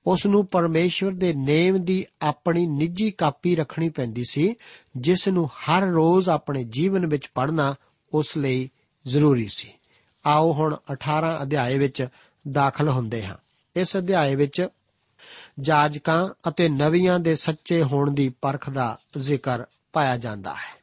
[0.07, 4.55] ਉਸ ਨੂੰ ਪਰਮੇਸ਼ਵਰ ਦੇ ਨੇਮ ਦੀ ਆਪਣੀ ਨਿੱਜੀ ਕਾਪੀ ਰੱਖਣੀ ਪੈਂਦੀ ਸੀ,
[4.97, 7.75] ਜਿਸ ਨੂੰ ਹਰ ਰੋਜ਼ ਆਪਣੇ ਜੀਵਨ ਵਿੱਚ ਪੜ੍ਹਨਾ
[8.15, 8.71] ਉਸ ਲਈ
[9.07, 9.73] ਜ਼ਰੂਰੀ ਸੀ।
[10.27, 12.09] ਆਓ ਹੁਣ 18 ਅਧਿਆਏ ਵਿੱਚ
[12.51, 13.37] ਦਾਖਲ ਹੁੰਦੇ ਹਾਂ।
[13.77, 14.69] ਇਸ ਅਧਿਆਏ ਵਿੱਚ
[15.61, 20.83] ਜਾਜਕਾਂ ਅਤੇ ਨਵੀਆਂ ਦੇ ਸੱਚੇ ਹੋਣ ਦੀ ਪਰਖ ਦਾ ਜ਼ਿਕਰ ਪਾਇਆ ਜਾਂਦਾ ਹੈ।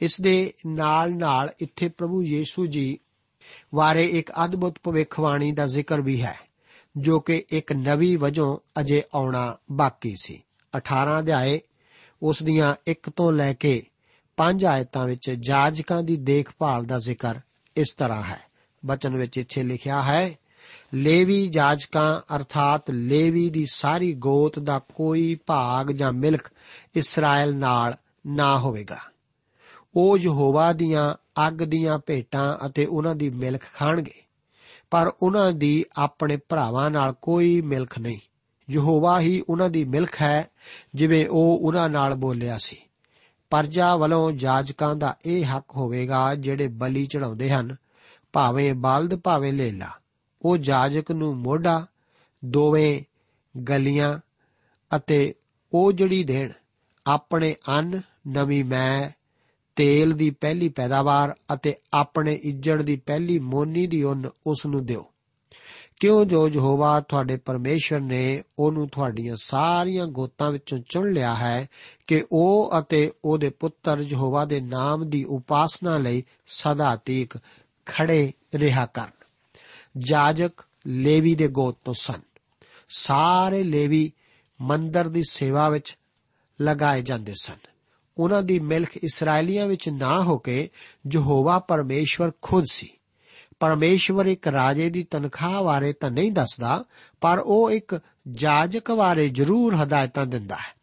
[0.00, 2.98] ਇਸ ਦੇ ਨਾਲ-ਨਾਲ ਇੱਥੇ ਪ੍ਰਭੂ ਯੀਸ਼ੂ ਜੀ
[3.74, 6.38] ਬਾਰੇ ਇੱਕ ਅਦਭੁਤ ਭਵਿੱਖਬਾਣੀ ਦਾ ਜ਼ਿਕਰ ਵੀ ਹੈ,
[6.96, 10.42] ਜੋ ਕਿ ਇੱਕ ਨਵੀ ਵਜੋਂ ਅਜੇ ਆਉਣਾ ਬਾਕੀ ਸੀ।
[10.76, 11.60] 18 ਅਧਿਆਏ,
[12.22, 13.86] ਉਸ ਦੀਆਂ 1 ਤੋਂ ਲੈ ਕੇ
[14.36, 17.34] 5 ਆਇਤਾਂ ਵਿੱਚ ਜਾਜਕਾਂ ਦੀ ਦੇਖਭਾਲ ਦਾ ਜ਼ਿਕਰ
[17.76, 18.40] ਇਸ ਤਰ੍ਹਾਂ ਹੈ।
[18.86, 20.34] ਬਚਨ ਵਿੱਚ ਇੱਥੇ ਲਿਖਿਆ ਹੈ,
[20.94, 26.48] ਲੇਵੀ ਜਾਜਕਾਂ ਅਰਥਾਤ ਲੇਵੀ ਦੀ ਸਾਰੀ ਗੋਤ ਦਾ ਕੋਈ ਭਾਗ ਜਾਂ ਮਿਲਕ
[26.94, 28.98] ਇਸਰਾਇਲ ਨਾਲ ਨਾ ਹੋਵੇਗਾ।
[29.94, 31.14] ਉਹ ਯਹੋਵਾ ਦੀਆਂ
[31.48, 34.22] ਅੱਗ ਦੀਆਂ ਭੇਟਾਂ ਅਤੇ ਉਹਨਾਂ ਦੀ ਮਿਲਕ ਖਾਣਗੇ।
[34.90, 38.18] ਪਰ ਉਹਨਾਂ ਦੀ ਆਪਣੇ ਭਰਾਵਾਂ ਨਾਲ ਕੋਈ ਮਿਲਕ ਨਹੀਂ।
[38.70, 40.50] ਯਹੋਵਾ ਹੀ ਉਹਨਾਂ ਦੀ ਮਿਲਕ ਹੈ,
[40.94, 42.76] ਜਿਵੇਂ ਉਹ ਉਹਨਾਂ ਨਾਲ ਬੋਲਿਆ ਸੀ।
[43.50, 47.76] ਪਰਜਾ ਵੱਲੋਂ ਜਾਜਕਾਂ ਦਾ ਇਹ ਹੱਕ ਹੋਵੇਗਾ ਜਿਹੜੇ ਬਲੀ ਚੜਾਉਂਦੇ ਹਨ,
[48.32, 49.88] ਭਾਵੇਂ ਬਲਦ, ਭਾਵੇਂ ਲੇਲਾ।
[50.42, 51.86] ਉਹ ਜਾਜਕ ਨੂੰ ਮੋਢਾ,
[52.44, 53.02] ਦੋਵੇਂ
[53.68, 54.18] ਗਲੀਆਂ
[54.96, 55.34] ਅਤੇ
[55.72, 56.52] ਉਹ ਜਿਹੜੀ ਦੇਣ,
[57.06, 59.10] ਆਪਣੇ ਅੰਨ ਨਵੀਂ ਮੈਂ
[59.80, 65.06] ਤੇਲ ਦੀ ਪਹਿਲੀ ਪੈਦਾਵਾਰ ਅਤੇ ਆਪਣੇ ਇੱਜੜ ਦੀ ਪਹਿਲੀ ਮੋਨੀ ਦੀ ਉੱਨ ਉਸ ਨੂੰ ਦਿਓ।
[66.00, 71.68] ਕਿਉਂ ਜੋ ਯਹੋਵਾ ਤੁਹਾਡੇ ਪਰਮੇਸ਼ਵਰ ਨੇ ਉਹਨੂੰ ਤੁਹਾਡੀਆਂ ਸਾਰੀਆਂ ਗੋਤਾਂ ਵਿੱਚੋਂ ਚੁਣ ਲਿਆ ਹੈ
[72.06, 77.38] ਕਿ ਉਹ ਅਤੇ ਉਹਦੇ ਪੁੱਤਰ ਯਹੋਵਾ ਦੇ ਨਾਮ ਦੀ ਉਪਾਸਨਾ ਲਈ ਸਦਾ ਤੀਕ
[77.86, 79.10] ਖੜੇ ਰਿਹਾ ਕਰਨ।
[79.98, 80.50] ਜਾਜਕ
[80.86, 82.20] ਲੇਵੀ ਦੇ ਗੋਤ ਤੋਂ ਸਨ।
[82.88, 84.12] ਸਾਰੇ ਲੇਵੀ
[84.60, 85.98] ਮੰਦਰ ਦੀ ਸੇਵਾ ਵਿੱਚ
[86.62, 87.69] ਲਗਾਏ ਜਾਂਦੇ ਸਨ।
[88.20, 90.70] ਉਹਨਾਂ ਦੀ ਮਿਲਖ ਇਸرائیਲੀਆਂ ਵਿੱਚ ਨਾ ਹੋ ਕੇ
[91.12, 92.88] ਯਹੋਵਾ ਪਰਮੇਸ਼ਵਰ ਖੁਦ ਸੀ।
[93.60, 96.84] ਪਰਮੇਸ਼ਵਰ ਇੱਕ ਰਾਜੇ ਦੀ ਤਨਖਾਹ ਬਾਰੇ ਤਾਂ ਨਹੀਂ ਦੱਸਦਾ,
[97.20, 98.00] ਪਰ ਉਹ ਇੱਕ
[98.32, 100.80] ਜਾਜਕ ਬਾਰੇ ਜ਼ਰੂਰ ਹਦਾਇਤਾਂ ਦਿੰਦਾ ਹੈ।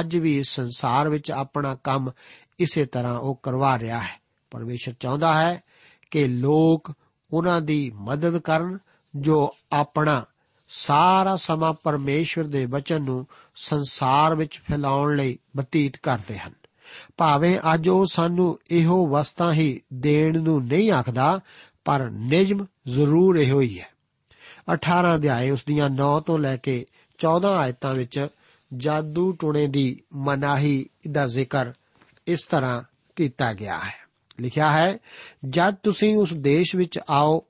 [0.00, 2.10] ਅੱਜ ਵੀ ਇਸ ਸੰਸਾਰ ਵਿੱਚ ਆਪਣਾ ਕੰਮ
[2.58, 5.62] ਇਸੇ ਤਰ੍ਹਾਂ ਉਹ ਕਰਵਾ ਰਿਹਾ ਹੈ। ਪਰਮੇਸ਼ਰ ਚਾਹੁੰਦਾ ਹੈ
[6.10, 6.92] ਕਿ ਲੋਕ
[7.32, 8.78] ਉਹਨਾਂ ਦੀ ਮਦਦ ਕਰਨ,
[9.16, 10.24] ਜੋ ਆਪਣਾ
[10.68, 13.26] ਸਾਰਾ ਸਮਾਂ ਪਰਮੇਸ਼ਰ ਦੇ ਵਚਨ ਨੂੰ
[13.56, 16.52] ਸੰਸਾਰ ਵਿੱਚ ਫੈਲਾਉਣ ਲਈ ਬਤੀਤ ਕਰਦੇ ਹਨ।
[17.16, 21.40] ਭਾਵੇਂ ਅੱਜ ਉਹ ਸਾਨੂੰ ਇਹੋ ਵਸਤਾਂ ਹੀ ਦੇਣ ਨੂੰ ਨਹੀਂ ਆਖਦਾ,
[21.84, 23.88] ਪਰ ਨਿਜਮ ਜ਼ਰੂਰ ਇਹੋ ਹੀ ਹੈ।
[24.72, 26.86] 18 ਅਧਿਆਏ ਉਸ ਦੀਆਂ 9 ਤੋਂ ਲੈ ਕੇ
[27.18, 28.28] 14 ਆਇਤਾਂ ਵਿੱਚ
[28.76, 31.72] ਜਾਦੂ ਟੂਣੇ ਦੀ ਮਨਾਹੀ ਦਾ ਜ਼ਿਕਰ
[32.26, 32.82] ਇਸ ਤਰ੍ਹਾਂ
[33.16, 34.98] ਕੀਤਾ ਗਿਆ ਹੈ। ਲਿਖਿਆ ਹੈ,
[35.48, 37.44] ਜਦ ਤੁਸੀਂ ਉਸ ਦੇਸ਼ ਵਿੱਚ ਆਓ,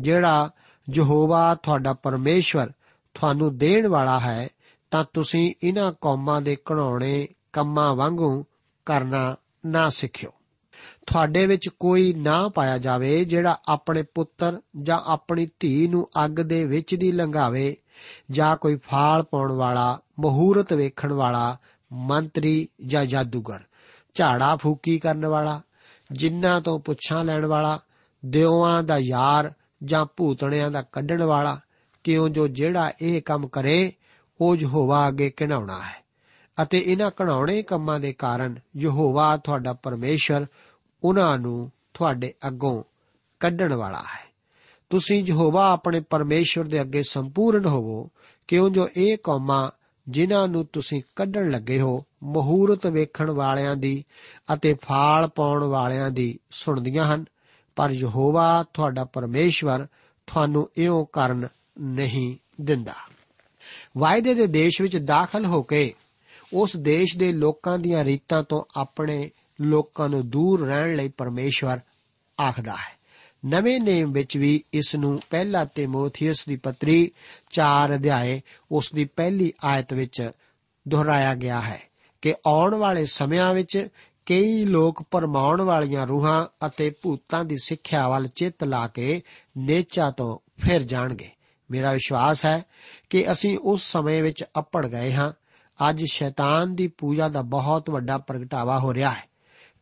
[0.00, 0.50] ਜਿਹੜਾ
[0.94, 2.70] ਯਹੋਵਾ ਤੁਹਾਡਾ ਪਰਮੇਸ਼ਵਰ
[3.14, 4.48] ਤੁਹਾਨੂੰ ਦੇਣ ਵਾਲਾ ਹੈ,
[4.90, 8.44] ਤਾਂ ਤੁਸੀਂ ਇਹਨਾਂ ਕੌਮਾਂ ਦੇ ਘਣਾਉਣੇ ਕੰਮਾਂ ਵਾਂਗੂ
[8.86, 10.30] ਕਰਨਾ ਨਾ ਸਿੱਖਿਓ।
[11.06, 16.64] ਤੁਹਾਡੇ ਵਿੱਚ ਕੋਈ ਨਾ ਪਾਇਆ ਜਾਵੇ ਜਿਹੜਾ ਆਪਣੇ ਪੁੱਤਰ ਜਾਂ ਆਪਣੀ ਧੀ ਨੂੰ ਅੱਗ ਦੇ
[16.64, 17.76] ਵਿੱਚ ਦੀ ਲੰਘਾਵੇ
[18.30, 21.56] ਜਾਂ ਕੋਈ ਫਾਲ ਪਾਉਣ ਵਾਲਾ, ਮਹੂਰਤ ਵੇਖਣ ਵਾਲਾ,
[21.92, 23.60] ਮੰਤਰੀ ਜਾਂ ਜਾਦੂਗਰ,
[24.14, 25.60] ਝਾੜਾ ਫੂਕੀ ਕਰਨ ਵਾਲਾ,
[26.12, 27.80] ਜਿਨ੍ਹਾਂ ਤੋਂ ਪੁੱਛਾਂ ਲੈਣ ਵਾਲਾ
[28.24, 29.52] ਦਿਉਆਂ ਦਾ ਯਾਰ
[29.84, 31.60] ਜਾਂ ਭੂਤਣਿਆਂ ਦਾ ਕੱਢਣ ਵਾਲਾ,
[32.04, 33.92] ਕਿਉਂ ਜੋ ਜਿਹੜਾ ਇਹ ਕੰਮ ਕਰੇ,
[34.40, 36.03] ਉਹ ਯਹੋਵਾ ਅੱਗੇ ਘਿਨਾਉਣਾ ਹੈ।
[36.62, 40.46] ਅਤੇ ਇਹਨਾਂ ਘਣਾਉਣੇ ਕੰਮਾਂ ਦੇ ਕਾਰਨ ਯਹੋਵਾ ਤੁਹਾਡਾ ਪਰਮੇਸ਼ਰ
[41.04, 42.82] ਉਹਨਾਂ ਨੂੰ ਤੁਹਾਡੇ ਅੱਗੋਂ
[43.40, 44.34] ਕੱਢਣ ਵਾਲਾ ਹੈ।
[44.90, 48.10] ਤੁਸੀਂ ਯਹੋਵਾ ਆਪਣੇ ਪਰਮੇਸ਼ਵਰ ਦੇ ਅੱਗੇ ਸੰਪੂਰਨ ਹੋਵੋ,
[48.48, 49.70] ਕਿਉਂ ਜੋ ਇਹ ਕੌਮਾਂ
[50.08, 54.04] ਜਿਨ੍ਹਾਂ ਨੂੰ ਤੁਸੀਂ ਕੱਢਣ ਲੱਗੇ ਹੋ, ਮਹੂਰਤ ਵੇਖਣ ਵਾਲਿਆਂ ਦੀ
[54.54, 57.24] ਅਤੇ ਫਾਲ ਪਾਉਣ ਵਾਲਿਆਂ ਦੀ ਸੁਣਦੀਆਂ ਹਨ,
[57.76, 59.86] ਪਰ ਯਹੋਵਾ ਤੁਹਾਡਾ ਪਰਮੇਸ਼ਵਰ
[60.26, 61.48] ਤੁਹਾਨੂੰ ਇਉਂ ਕਰਨ
[61.80, 62.94] ਨਹੀਂ ਦਿੰਦਾ।
[63.98, 65.94] ਵਾਅਦੇ ਦੇ ਦੇਸ਼ ਵਿੱਚ ਦਾਖਲ ਹੋ ਕੇ
[66.54, 71.80] ਉਸ ਦੇਸ਼ ਦੇ ਲੋਕਾਂ ਦੀਆਂ ਰੀਤਾਂ ਤੋਂ ਆਪਣੇ ਲੋਕਾਂ ਨੂੰ ਦੂਰ ਰਹਿਣ ਲਈ ਪਰਮੇਸ਼ਵਰ
[72.40, 73.04] ਆਖਦਾ ਹੈ।
[73.46, 77.10] ਨਵੇਂ ਨੇਮ ਵਿੱਚ ਵੀ ਇਸ ਨੂੰ ਪਹਿਲਾ ਤਿਮੋਥੀਅਸ ਦੀ ਪੱਤਰੀ
[77.50, 80.30] 4 ਅਧਿਆਏ ਉਸ ਦੀ ਪਹਿਲੀ ਆਇਤ ਵਿੱਚ
[80.88, 81.82] ਦੁਹਰਾਇਆ ਗਿਆ ਹੈ
[82.22, 83.88] ਕਿ ਆਉਣ ਵਾਲੇ ਸਮਿਆਂ ਵਿੱਚ
[84.26, 89.22] ਕਈ ਲੋਕ ਪਰਮਾਉਣ ਵਾਲੀਆਂ ਰੂਹਾਂ ਅਤੇ ਭੂਤਾਂ ਦੀ ਸਿੱਖਿਆ ਵੱਲ ਚਿੱਤ ਲਾ ਕੇ
[89.58, 91.30] ਨੇਚਾ ਤੋਂ ਫਿਰ ਜਾਣਗੇ।
[91.70, 92.64] ਮੇਰਾ ਵਿਸ਼ਵਾਸ ਹੈ
[93.10, 95.32] ਕਿ ਅਸੀਂ ਉਸ ਸਮੇਂ ਵਿੱਚ ਅਪੜ ਗਏ ਹਾਂ
[95.90, 99.28] ਅੱਜ ਸ਼ੈਤਾਨ ਦੀ ਪੂਜਾ ਦਾ ਬਹੁਤ ਵੱਡਾ ਪ੍ਰਗਟਾਵਾ ਹੋ ਰਿਹਾ ਹੈ।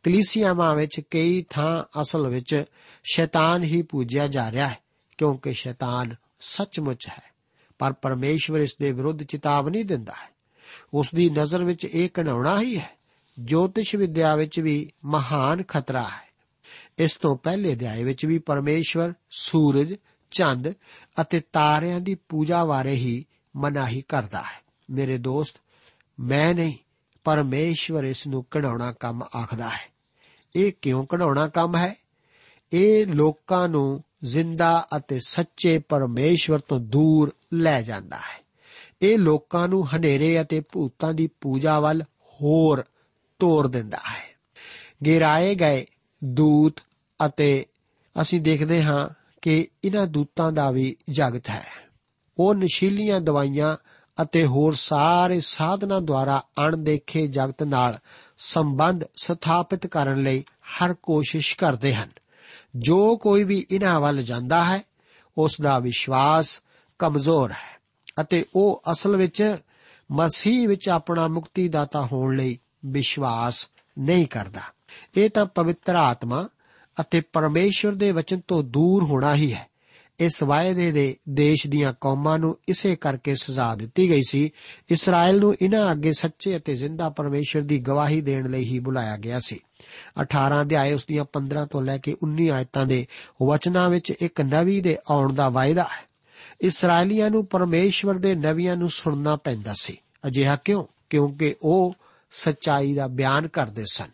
[0.02, 2.64] ਕਲੀਸਿਆਵਾਂ ਵਿੱਚ ਕਈ ਥਾਂ ਅਸਲ ਵਿੱਚ
[3.04, 4.78] ਸ਼ੈਤਾਨ ਹੀ ਪੂਜਿਆ ਜਾ ਰਿਹਾ ਹੈ,
[5.18, 7.22] ਕਿਉਂਕਿ ਸ਼ੈਤਾਨ ਸੱਚਮੁੱਚ ਹੈ,
[7.78, 10.30] ਪਰ ਪਰਮੇਸ਼ਵਰ ਇਸ ਦੇ ਵਿਰੁੱਧ ਚੇਤਾਵਨੀ ਦਿੰਦਾ ਹੈ।
[10.94, 12.90] ਉਸ ਦੀ ਨਜ਼ਰ ਵਿੱਚ ਇਹ ਘਿਨਾਉਣਾ ਹੀ ਹੈ,
[13.38, 16.32] ਜੋਤਿਸ਼ ਵਿਦਿਆ ਵਿੱਚ ਵੀ ਮਹਾਨ ਖਤਰਾ ਹੈ।
[16.98, 19.94] ਇਸ ਤੋਂ ਪਹਿਲੇ ਅਧਿਆਏ ਵਿੱਚ ਵੀ ਪਰਮੇਸ਼ਵਰ, ਸੂਰਜ,
[20.30, 20.72] ਚੰਦ
[21.20, 23.24] ਅਤੇ ਤਾਰਿਆਂ ਦੀ ਪੂਜਾ ਬਾਰੇ ਹੀ
[23.56, 25.61] ਮਨਾਹੀ ਕਰਦਾ ਹੈ। ਮੇਰੇ ਦੋਸਤ
[26.22, 26.74] ਮੈਂ ਨਹੀਂ
[27.24, 29.92] ਪਰਮੇਸ਼ਵਰ ਇਸ ਨੂੰ ਕਢਾਉਣਾ ਕੰਮ ਆਖਦਾ ਹੈ।
[30.56, 31.94] ਇਹ ਕਿਉਂ ਕਢਾਉਣਾ ਕੰਮ ਹੈ?
[32.72, 38.44] ਇਹ ਲੋਕਾਂ ਨੂੰ ਜ਼ਿੰਦਾ ਅਤੇ ਸੱਚੇ ਪਰਮੇਸ਼ਵਰ ਤੋਂ ਦੂਰ ਲੈ ਜਾਂਦਾ ਹੈ।
[39.02, 42.84] ਇਹ ਲੋਕਾਂ ਨੂੰ ਹਨੇਰੇ ਅਤੇ ਭੂਤਾਂ ਦੀ ਪੂਜਾ ਵੱਲ ਹੋਰ
[43.38, 44.36] ਤੋਰ ਦਿੰਦਾ ਹੈ।
[45.04, 45.86] ਗਿਰਾਏ ਗਏ
[46.24, 46.80] ਦੂਤ
[47.26, 47.66] ਅਤੇ
[48.22, 49.08] ਅਸੀਂ ਦੇਖਦੇ ਹਾਂ
[49.42, 51.64] ਕਿ ਇਹਨਾਂ ਦੂਤਾਂ ਦਾ ਵੀ ਜਗਤ ਹੈ।
[52.38, 53.76] ਉਹ ਨਸ਼ੀਲੀਆਂ ਦਵਾਈਆਂ
[54.22, 57.98] ਅਤੇ ਹੋਰ ਸਾਰੇ ਸਾਧਨਾਂ ਦੁਆਰਾ ਅਣਦੇਖੇ ਜਗਤ ਨਾਲ
[58.38, 62.08] ਸੰਬੰਧ ਸਥਾਪਿਤ ਕਰਨ ਲਈ ਹਰ ਕੋਸ਼ਿਸ਼ ਕਰਦੇ ਹਨ।
[62.76, 64.82] ਜੋ ਕੋਈ ਵੀ ਇਹਨਾਂ ਵੱਲ ਜਾਂਦਾ ਹੈ,
[65.38, 66.62] ਉਸ ਦਾ ਵਿਸ਼ਵਾਸ
[66.98, 67.80] ਕਮਜ਼ੋਰ ਹੈ
[68.20, 69.56] ਅਤੇ ਉਹ ਅਸਲ ਵਿੱਚ
[70.12, 74.60] ਮਸੀਹ ਵਿੱਚ ਆਪਣਾ ਮੁਕਤੀਦਾਤਾ ਹੋਣ ਲਈ ਵਿਸ਼ਵਾਸ ਨਹੀਂ ਕਰਦਾ।
[75.16, 76.48] ਇਹ ਤਾਂ ਪਵਿੱਤਰ ਆਤਮਾ
[77.00, 79.71] ਅਤੇ ਪਰਮੇਸ਼ਵਰ ਦੇ ਵਚਨ ਤੋਂ ਦੂਰ ਹੋਣਾ ਹੀ ਹੈ।
[80.22, 84.50] ਇਸ ਵਾਅਦੇ ਦੇ ਦੇਸ਼ ਦੀਆਂ ਕੌਮਾਂ ਨੂੰ ਇਸੇ ਕਰਕੇ ਸਜ਼ਾ ਦਿੱਤੀ ਗਈ ਸੀ।
[84.90, 89.40] ਇਸਰਾਇਲ ਨੂੰ ਇਹਨਾਂ ਅੱਗੇ ਸੱਚੇ ਅਤੇ ਜ਼ਿੰਦਾ ਪਰਮੇਸ਼ਰ ਦੀ ਗਵਾਹੀ ਦੇਣ ਲਈ ਹੀ ਬੁਲਾਇਆ ਗਿਆ
[89.40, 89.58] ਸੀ।
[90.20, 93.06] 18 ਅਧਿਆਏ ਉਸ ਦੀਆਂ 15 ਤੋਂ ਲੈ ਕੇ 19 ਆਇਤਾਂ ਦੇ
[93.46, 96.08] ਵਚਨਾਂ ਵਿੱਚ ਇੱਕ ਨਵੀ ਦੇ ਆਉਣ ਦਾ ਵਾਅਦਾ ਹੈ।
[96.60, 100.84] ਇਸرائیਲੀਆਂ ਨੂੰ ਪਰਮੇਸ਼ਵਰ ਦੇ ਨਵੀਆਂ ਨੂੰ ਸੁਣਨਾ ਪੈਂਦਾ ਸੀ। ਅਜਿਹਾ ਕਿਉਂ?
[101.10, 101.94] ਕਿਉਂਕਿ ਉਹ
[102.30, 104.08] ਸੱਚਾਈ ਦਾ ਬਿਆਨ ਕਰਦੇ ਸਨ।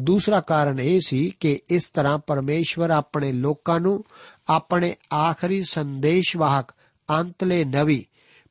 [0.00, 4.04] ਦੂਸਰਾ ਕਾਰਨ ਇਹ ਸੀ ਕਿ ਇਸ ਤਰ੍ਹਾਂ ਪਰਮੇਸ਼ਵਰ ਆਪਣੇ ਲੋਕਾਂ ਨੂੰ
[4.48, 6.72] ਆਪਣੇ ਆਖਰੀ ਸੰਦੇਸ਼ਵਾਹਕ
[7.20, 8.06] ਅੰਤਲੇ ਨਵੀ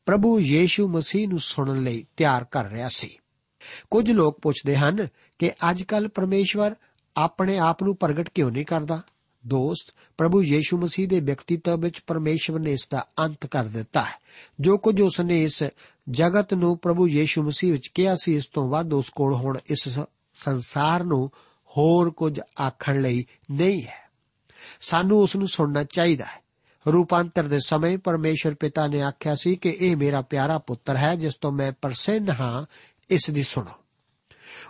[0.06, 3.18] ਪ੍ਰਭੂ ਯੀਸ਼ੂ ਮਸੀਹ ਨੂੰ ਸੁਣਨ ਲਈ ਤਿਆਰ ਕਰ ਰਿਹਾ ਸੀ।
[3.92, 5.08] ਕੁਝ ਲੋਕ ਪੁੱਛਦੇ ਹਨ
[5.40, 6.76] ਕਿ ਅੱਜਕੱਲ ਪਰਮੇਸ਼ਵਰ
[7.18, 9.02] ਆਪਣੇ ਆਪ ਨੂੰ ਪ੍ਰਗਟ ਕਿਉਂ ਨਹੀਂ ਕਰਦਾ?
[9.48, 14.22] ਦੋਸਤ, ਪ੍ਰਭੂ ਯੀਸ਼ੂ ਮਸੀਹ ਦੇ ਵਿਅਕਤੀਤਵ ਵਿੱਚ ਪਰਮੇਸ਼ਵਰ ਨੇ ਇਸ ਦਾ ਅੰਤ ਕਰ ਦਿੱਤਾ ਹੈ।
[14.60, 15.64] ਜੋ ਕੁਝ ਉਸ ਨੇ ਇਸ
[16.10, 20.00] ਜਗਤ ਨੂੰ ਪ੍ਰਭੂ ਯੀਸ਼ੂ ਮਸੀਹ ਵਿੱਚ ਕਿਹਾ ਸੀ, ਇਸ ਤੋਂ ਵੱਧ ਉਸ ਕੋਲ ਹੁਣ ਇਸ
[20.34, 21.28] ਸੰਸਾਰ ਨੂੰ
[21.68, 24.10] ਹੋਰ ਕੁਝ ਆਖਣ ਲਈ ਨਹੀਂ ਹੈ।
[24.82, 26.44] ਸਾਨੂੰ ਉਸ ਨੂੰ ਸੁਣਨਾ ਚਾਹੀਦਾ ਹੈ।
[26.94, 31.36] ਰੂਪਾਂਤਰ ਦੇ ਸਮੇਂ ਪਰਮੇਸ਼ਰ ਪਿਤਾ ਨੇ ਆਖਿਆ ਸੀ ਕਿ ਇਹ ਮੇਰਾ ਪਿਆਰਾ ਪੁੱਤਰ ਹੈ, ਜਿਸ
[31.36, 32.66] ਤੋਂ ਮੈਂ ਪ੍ਰਸੰਨ ਹਾਂ,
[33.10, 33.72] ਇਸ ਦੀ ਸੁਣੋ।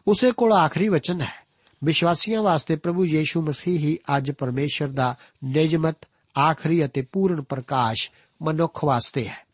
[0.08, 1.43] ਉਸੇ ਕੋਲ ਆਖਰੀ ਵਚਨ ਹੈ।
[1.84, 5.97] ਵਿਸ਼ਵਾਸੀਆਂ ਵਾਸਤੇ ਪ੍ਰਭੂ ਯੀਸ਼ੂ ਮਸੀਹ ਹੀ ਅੱਜ ਪਰਮੇਸ਼ਰ ਦਾ ਨਿਯਮਤ,
[6.39, 9.45] ਆਖਰੀ ਅਤੇ ਪੂਰਨ ਪ੍ਰਕਾਸ਼ ਮਨੁੱਖ ਵਾਸਤੇ ਹੈ।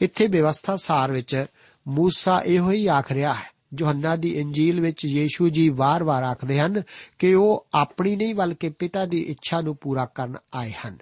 [0.00, 1.46] ਇੱਥੇ ਵਿਵਸਥਾ ਸਾਰ ਵਿੱਚ
[1.88, 6.82] ਮੂਸਾ ਇਹੋ ਹੀ ਆਖ ਰਿਹਾ ਹੈ ਯੋਹੰਨਾ ਦੀ ਇੰਜੀਲ ਵਿੱਚ ਯੀਸ਼ੂ ਜੀ ਵਾਰ-ਵਾਰ ਆਖਦੇ ਹਨ
[7.18, 10.98] ਕਿ ਉਹ ਆਪਣੀ ਨਹੀਂ ਬਲਕਿ ਪਿਤਾ ਦੀ ਇੱਛਾ ਨੂੰ ਪੂਰਾ ਕਰਨ ਆਏ ਹਨ।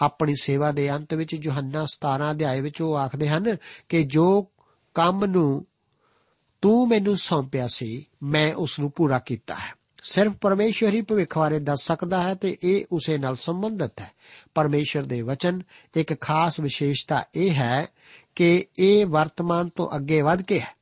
[0.00, 3.56] ਆਪਣੀ ਸੇਵਾ ਦੇ ਅੰਤ ਵਿੱਚ ਯੋਹੰਨਾ 17 ਅਧਿਆਏ ਵਿੱਚ ਉਹ ਆਖਦੇ ਹਨ
[3.88, 4.46] ਕਿ ਜੋ
[4.94, 5.66] ਕੰਮ ਨੂੰ
[6.62, 11.58] ਤੂੰ ਮੈਨੂੰ ਸੌਂਪਿਆ ਸੀ, ਮੈਂ ਉਸ ਨੂੰ ਪੂਰਾ ਕੀਤਾ ਹੈ। ਸਿਰਫ ਪਰਮੇਸ਼ਰ ਹੀ ਭਵਿੱਖ ਬਾਰੇ
[11.58, 14.10] ਦੱਸ ਸਕਦਾ ਹੈ ਤੇ ਇਹ ਉਸੇ ਨਾਲ ਸੰਬੰਧਿਤ ਹੈ।
[14.54, 15.62] ਪਰਮੇਸ਼ਰ ਦੇ ਵਚਨ
[15.96, 17.86] ਇੱਕ ਖਾਸ ਵਿਸ਼ੇਸ਼ਤਾ ਇਹ ਹੈ
[18.34, 20.75] ਕਿ ਇਹ ਵਰਤਮਾਨ ਤੋਂ ਅੱਗੇ ਵਧ ਕੇ ਹੈ।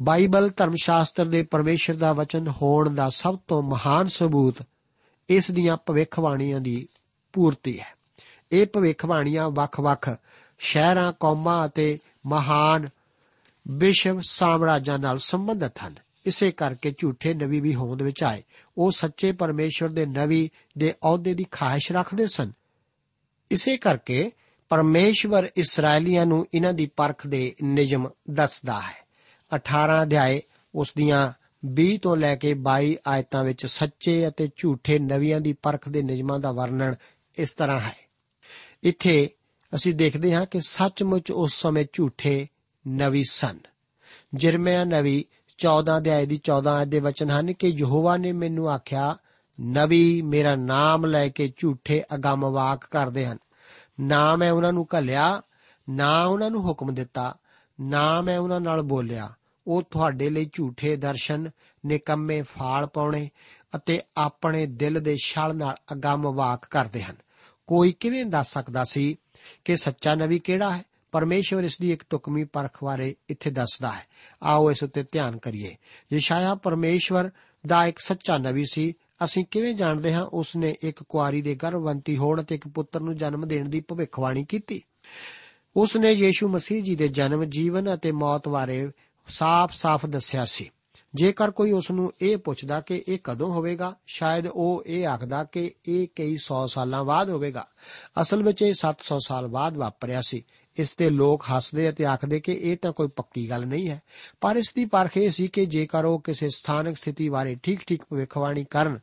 [0.00, 4.54] ਬਾਈਬਲ ਧਰਮ ਸ਼ਾਸਤਰ ਦੇ ਪਰਮੇਸ਼ਰ ਦਾ ਵਚਨ ਹੋਣ ਦਾ ਸਭ ਤੋਂ ਮਹਾਨ ਸਬੂਤ
[5.28, 6.88] ਇਸ ਦੀਆਂ ਭਵਿੱਖਬਾਣੀਆਂ ਦੀ
[7.32, 7.94] ਪੂਰਤੀ ਹੈ।
[8.52, 10.10] ਇਹ ਭਵਿੱਖਬਾਣੀਆਂ ਵੱਖ-ਵੱਖ
[10.58, 12.88] ਸ਼ਹਿਰਾਂ, ਕੌਮਾਂ ਅਤੇ ਮਹਾਨ
[13.68, 15.94] ਵਿਸ਼ਵ ਸਾਮਰਾਜਾਂ ਨਾਲ ਸੰਬੰਧਿਤ ਹਨ।
[16.26, 18.42] ਇਸੇ ਕਰਕੇ ਝੂਠੇ ਨਬੀ ਵੀ ਹੋਂਦ ਵਿੱਚ ਆਏ।
[18.78, 22.52] ਉਹ ਸੱਚੇ ਪਰਮੇਸ਼ਰ ਦੇ ਨਬੀ ਦੇ ਅਹੁਦੇ ਦੀ ਖਾਹਿਸ਼ ਰੱਖਦੇ ਸਨ।
[23.50, 24.32] ਇਸੇ ਕਰਕੇ
[24.68, 29.09] ਪਰਮੇਸ਼ਵਰ ਇਸرائیਲੀਆਂ ਨੂੰ ਇਹਨਾਂ ਦੀ ਪਰਖ ਦੇ ਨਿਯਮ ਦੱਸਦਾ ਹੈ।
[29.52, 30.42] 18 ਅਧਿਆਏ,
[30.74, 31.32] ਉਸ ਦੀਆਂ
[31.64, 36.38] 20 ਤੋਂ ਲੈ ਕੇ 22 ਆਇਤਾਂ ਵਿੱਚ ਸੱਚੇ ਅਤੇ ਝੂਠੇ ਨਵੀਆਂ ਦੀ ਪਰਖ ਦੇ ਨਿਯਮਾਂ
[36.38, 36.94] ਦਾ ਵਰਣਨ
[37.38, 38.10] ਇਸ ਤਰ੍ਹਾਂ ਹੈ।
[38.82, 39.30] ਇੱਥੇ
[39.74, 42.48] ਅਸੀਂ ਦੇਖਦੇ ਹਾਂ ਕਿ ਸੱਚਮੁੱਚ ਉਸ ਸਮੇਂ ਝੂਠੇ
[42.88, 43.58] ਨਵੀ ਸਨ।
[44.34, 45.24] ਜਰਮਿਆ ਨਵੀ
[45.58, 49.16] 14 ਅਧਿਆਏ ਦੀ 14 ਆਇਤ ਦੇ ਵਚਨ ਹਨ ਕਿ ਯਹੋਵਾ ਨੇ ਮੈਨੂੰ ਆਖਿਆ,
[49.60, 53.38] ਨਵੀ ਮੇਰਾ ਨਾਮ ਲੈ ਕੇ ਝੂਠੇ ਅਗੰਮ ਵਾਕ ਕਰਦੇ ਹਨ।
[54.00, 55.42] ਨਾ ਮੈਂ ਉਹਨਾਂ ਨੂੰ ਘੱਲਿਆ,
[55.90, 57.36] ਨਾ ਉਹਨਾਂ ਨੂੰ ਹੁਕਮ ਦਿੱਤਾ,
[57.80, 59.34] ਨਾ ਮੈਂ ਉਹਨਾਂ ਨਾਲ ਬੋਲਿਆ
[59.66, 61.50] ਉਹ ਤੁਹਾਡੇ ਲਈ ਝੂਠੇ ਦਰਸ਼ਨ,
[61.86, 63.30] ਨਿਕੰਮੇ ਫਾਲ ਪਾਉਣੇ
[63.76, 67.16] ਅਤੇ ਆਪਣੇ ਦਿਲ ਦੇ ਛਲ ਨਾਲ ਅਗੰਮ ਵਾਕ ਕਰਦੇ ਹਨ।
[67.66, 69.16] ਕੋਈ ਕਿਵੇਂ ਦੱਸ ਸਕਦਾ ਸੀ
[69.64, 70.82] ਕਿ ਸੱਚਾ ਨਬੀ ਕਿਹੜਾ ਹੈ?
[71.12, 74.06] ਪਰਮੇਸ਼ਵਰ ਇਸ ਦੀ ਇੱਕ ਟੁਕਮੀ ਪਰਖ ਬਾਰੇ ਇੱਥੇ ਦੱਸਦਾ ਹੈ।
[74.42, 75.76] ਆਓ ਇਸ ਉੱਤੇ ਧਿਆਨ ਕਰੀਏ।
[76.12, 77.30] ਯਸ਼ਾਇਆ ਪਰਮੇਸ਼ਵਰ
[77.66, 78.94] ਦਾ ਇੱਕ ਸੱਚਾ ਨਬੀ ਸੀ।
[79.24, 83.16] ਅਸੀਂ ਕਿਵੇਂ ਜਾਣਦੇ ਹਾਂ ਉਸ ਨੇ ਇੱਕ ਕੁਆਰੀ ਦੇ ਗਰਭਵੰਤੀ ਹੋਣ ਅਤੇ ਇੱਕ ਪੁੱਤਰ ਨੂੰ
[83.16, 84.82] ਜਨਮ ਦੇਣ ਦੀ ਭਵਿੱਖਬਾਣੀ ਕੀਤੀ?
[85.76, 88.90] ਉਸ ਨੇ ਯੀਸ਼ੂ ਮਸੀਹ ਜੀ ਦੇ ਜਨਮ ਜੀਵਨ ਅਤੇ ਮੌਤ ਬਾਰੇ
[89.30, 90.70] ਸਾਫ਼-ਸਾਫ਼ ਦੱਸਿਆ ਸੀ।
[91.14, 95.72] ਜੇਕਰ ਕੋਈ ਉਸ ਨੂੰ ਇਹ ਪੁੱਛਦਾ ਕਿ ਇਹ ਕਦੋਂ ਹੋਵੇਗਾ, ਸ਼ਾਇਦ ਉਹ ਇਹ ਆਖਦਾ ਕਿ
[95.88, 97.66] ਇਹ ਕਈ 100 ਸਾਲਾਂ ਬਾਅਦ ਹੋਵੇਗਾ।
[98.20, 100.44] ਅਸਲ ਵਿੱਚ ਇਹ 700 ਸਾਲ ਬਾਅਦ ਵਾਪਰਿਆ ਸੀ।
[100.76, 104.02] ਇਸ ਤੇ ਲੋਕ ਹੱਸਦੇ ਅਤੇ ਆਖਦੇ ਕਿ ਇਹ ਤਾਂ ਕੋਈ ਪੱਕੀ ਗੱਲ ਨਹੀਂ ਹੈ।
[104.40, 108.64] ਪਰ ਇਸ ਦੀ ਪਰਖ ਇਹ ਸੀ ਕਿ ਜੇਕਰ ਉਹ ਕਿਸੇ ਸਥਾਨਕ ਸਥਿਤੀ ਬਾਰੇ ਠੀਕ-ਠੀਕ ਭਵਿੱਖਬਾਣੀ
[108.64, 108.98] ਕਰਨ,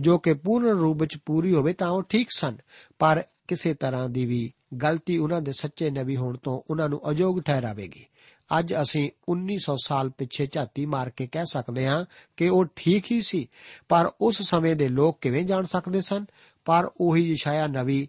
[0.00, 2.56] ਜੋ ਕਿ ਪੂਰਨ ਰੂਪ ਵਿੱਚ ਪੂਰੀ ਹੋਵੇ, ਤਾਂ ਉਹ ਠੀਕ ਸਨ।
[2.98, 7.40] ਪਰ ਕਿਸੇ ਤਰ੍ਹਾਂ ਦੀ ਵੀ ਗਲਤੀ ਉਹਨਾਂ ਦੇ ਸੱਚੇ ਨਬੀ ਹੋਣ ਤੋਂ ਉਹਨਾਂ ਨੂੰ ਅਯੋਗ
[7.40, 8.06] ਠਹਿਰਾਵੇਗੀ।
[8.58, 12.04] ਅੱਜ ਅਸੀਂ 1900 ਸਾਲ ਪਿੱਛੇ ਝਾਤੀ ਮਾਰ ਕੇ ਕਹਿ ਸਕਦੇ ਹਾਂ
[12.36, 13.48] ਕਿ ਉਹ ਠੀਕ ਹੀ ਸੀ,
[13.88, 16.24] ਪਰ ਉਸ ਸਮੇਂ ਦੇ ਲੋਕ ਕਿਵੇਂ ਜਾਣ ਸਕਦੇ ਸਨ?
[16.64, 18.08] ਪਰ ਉਹੀ ਯਸ਼ਾਇਆ ਨਬੀ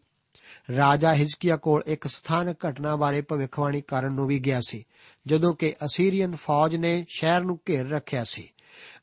[0.78, 4.86] ਰਾਜਾ ਹਿਜ਼ਕੀਆ ਕੋਲ ਇੱਕ ਸਥਾਨਕ ਘਟਨਾ ਬਾਰੇ ਭਵਿੱਖਬਾਣੀ ਕਰਨ ਨੂੰ ਵੀ ਗਿਆ ਸੀ,
[5.28, 8.50] ਜਦੋਂ ਕਿ ਅਸੀਰੀਅਨ ਫੌਜ ਨੇ ਸ਼ਹਿਰ ਨੂੰ ਘੇਰ ਰੱਖਿਆ ਸੀ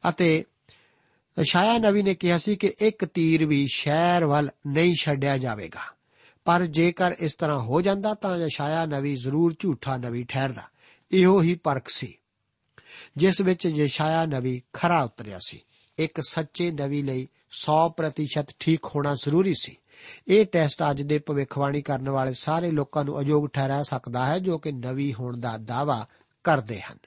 [0.08, 0.44] ਅਤੇ
[1.38, 5.80] ਯਸ਼ਾਇਆ ਨਬੀ ਨੇ ਕਿਹਾ ਸੀ ਕਿ ਇੱਕ ਤੀਰ ਵੀ ਸ਼ਹਿਰ ਵੱਲ ਨਹੀਂ ਛੱਡਿਆ ਜਾਵੇਗਾ।
[6.44, 10.62] ਪਰ ਜੇਕਰ ਇਸ ਤਰ੍ਹਾਂ ਹੋ ਜਾਂਦਾ ਤਾਂ ਯਸ਼ਾਇਆ ਨਬੀ ਜ਼ਰੂਰ ਝੂਠਾ ਨਬੀ ਠਹਿਰਦਾ।
[11.12, 12.16] ਇਹੋ ਹੀ ਪਰਖ ਸੀ,
[13.16, 15.60] ਜਿਸ ਵਿੱਚ ਯਸ਼ਾਇਆ ਨਬੀ ਖਰਾ ਉਤਰਿਆ ਸੀ।
[15.98, 19.76] ਇੱਕ ਸੱਚੇ ਨਬੀ ਲਈ 100% ਠੀਕ ਹੋਣਾ ਜ਼ਰੂਰੀ ਸੀ।
[20.28, 24.58] ਇਹ ਟੈਸਟ ਅੱਜ ਦੇ ਭਵਿੱਖਬਾਣੀ ਕਰਨ ਵਾਲੇ ਸਾਰੇ ਲੋਕਾਂ ਨੂੰ ਅਯੋਗ ਠਹਿਰਾ ਸਕਦਾ ਹੈ, ਜੋ
[24.58, 26.06] ਕਿ ਨਵੀ ਹੋਣ ਦਾ ਦਾਵਾ
[26.44, 26.98] ਕਰਦੇ ਹਨ।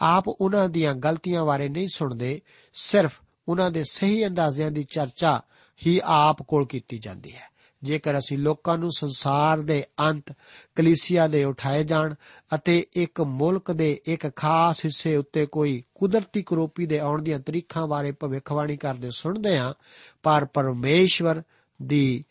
[0.00, 2.40] ਆਪ ਉਹਨਾਂ ਦੀਆਂ ਗਲਤੀਆਂ ਬਾਰੇ ਨਹੀਂ ਸੁਣਦੇ,
[2.74, 5.40] ਸਿਰਫ ਉਹਨਾਂ ਦੇ ਸਹੀ ਅੰਦਾਜ਼ਿਆਂ ਦੀ ਚਰਚਾ
[5.86, 7.51] ਹੀ ਆਪ ਕੋਲ ਕੀਤੀ ਜਾਂਦੀ ਹੈ।
[7.82, 10.34] ਜੇਕਰ ਅਸੀਂ ਲੋਕਾਂ ਨੂੰ ਸੰਸਾਰ ਦੇ ਅੰਤ
[10.74, 12.14] ਕਲੀਸਿਆ ਦੇ ਉਠਾਏ ਜਾਣ
[12.54, 17.86] ਅਤੇ ਇੱਕ ਮੁਲਕ ਦੇ ਇੱਕ ਖਾਸ ਹਿੱਸੇ ਉੱਤੇ ਕੋਈ ਕੁਦਰਤੀ ਕਰੋਪੀ ਦੇ ਆਉਣ ਦੀਆਂ ਤਰੀਕਾਂ
[17.86, 19.74] ਬਾਰੇ ਭਵਿੱਖਬਾਣੀ ਕਰਦੇ ਸੁਣਦੇ ਹਾਂ,
[20.22, 21.42] ਪਰ ਪਰਮੇਸ਼ਵਰ
[21.82, 22.24] ਦੀ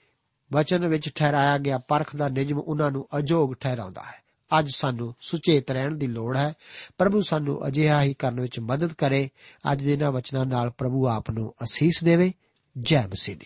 [0.53, 4.21] ਵਚਨ ਵਿੱਚ ਠਹਿਰਾਇਆ ਗਿਆ ਪਰਖ ਦਾ ਨਿਯਮ ਉਹਨਾਂ ਨੂੰ ਅਜੋਗ ਠਹਿਰਾਉਂਦਾ ਹੈ।
[4.59, 6.53] ਅੱਜ ਸਾਨੂੰ ਸੁਚੇਤ ਰਹਿਣ ਦੀ ਲੋੜ ਹੈ।
[6.97, 9.29] ਪ੍ਰਭੂ ਸਾਨੂੰ ਅਜਿਹਾ ਹੀ ਕਰਨ ਵਿੱਚ ਮਦਦ ਕਰੇ।
[9.71, 12.33] ਅੱਜ ਦੇ ਇਹਨਾਂ ਵਚਨਾਂ ਨਾਲ ਪ੍ਰਭੂ ਆਪ ਨੂੰ ਅਸੀਸ ਦੇਵੇ।
[12.81, 13.45] ਜੈ ਮਸੀਹ ਦੀ।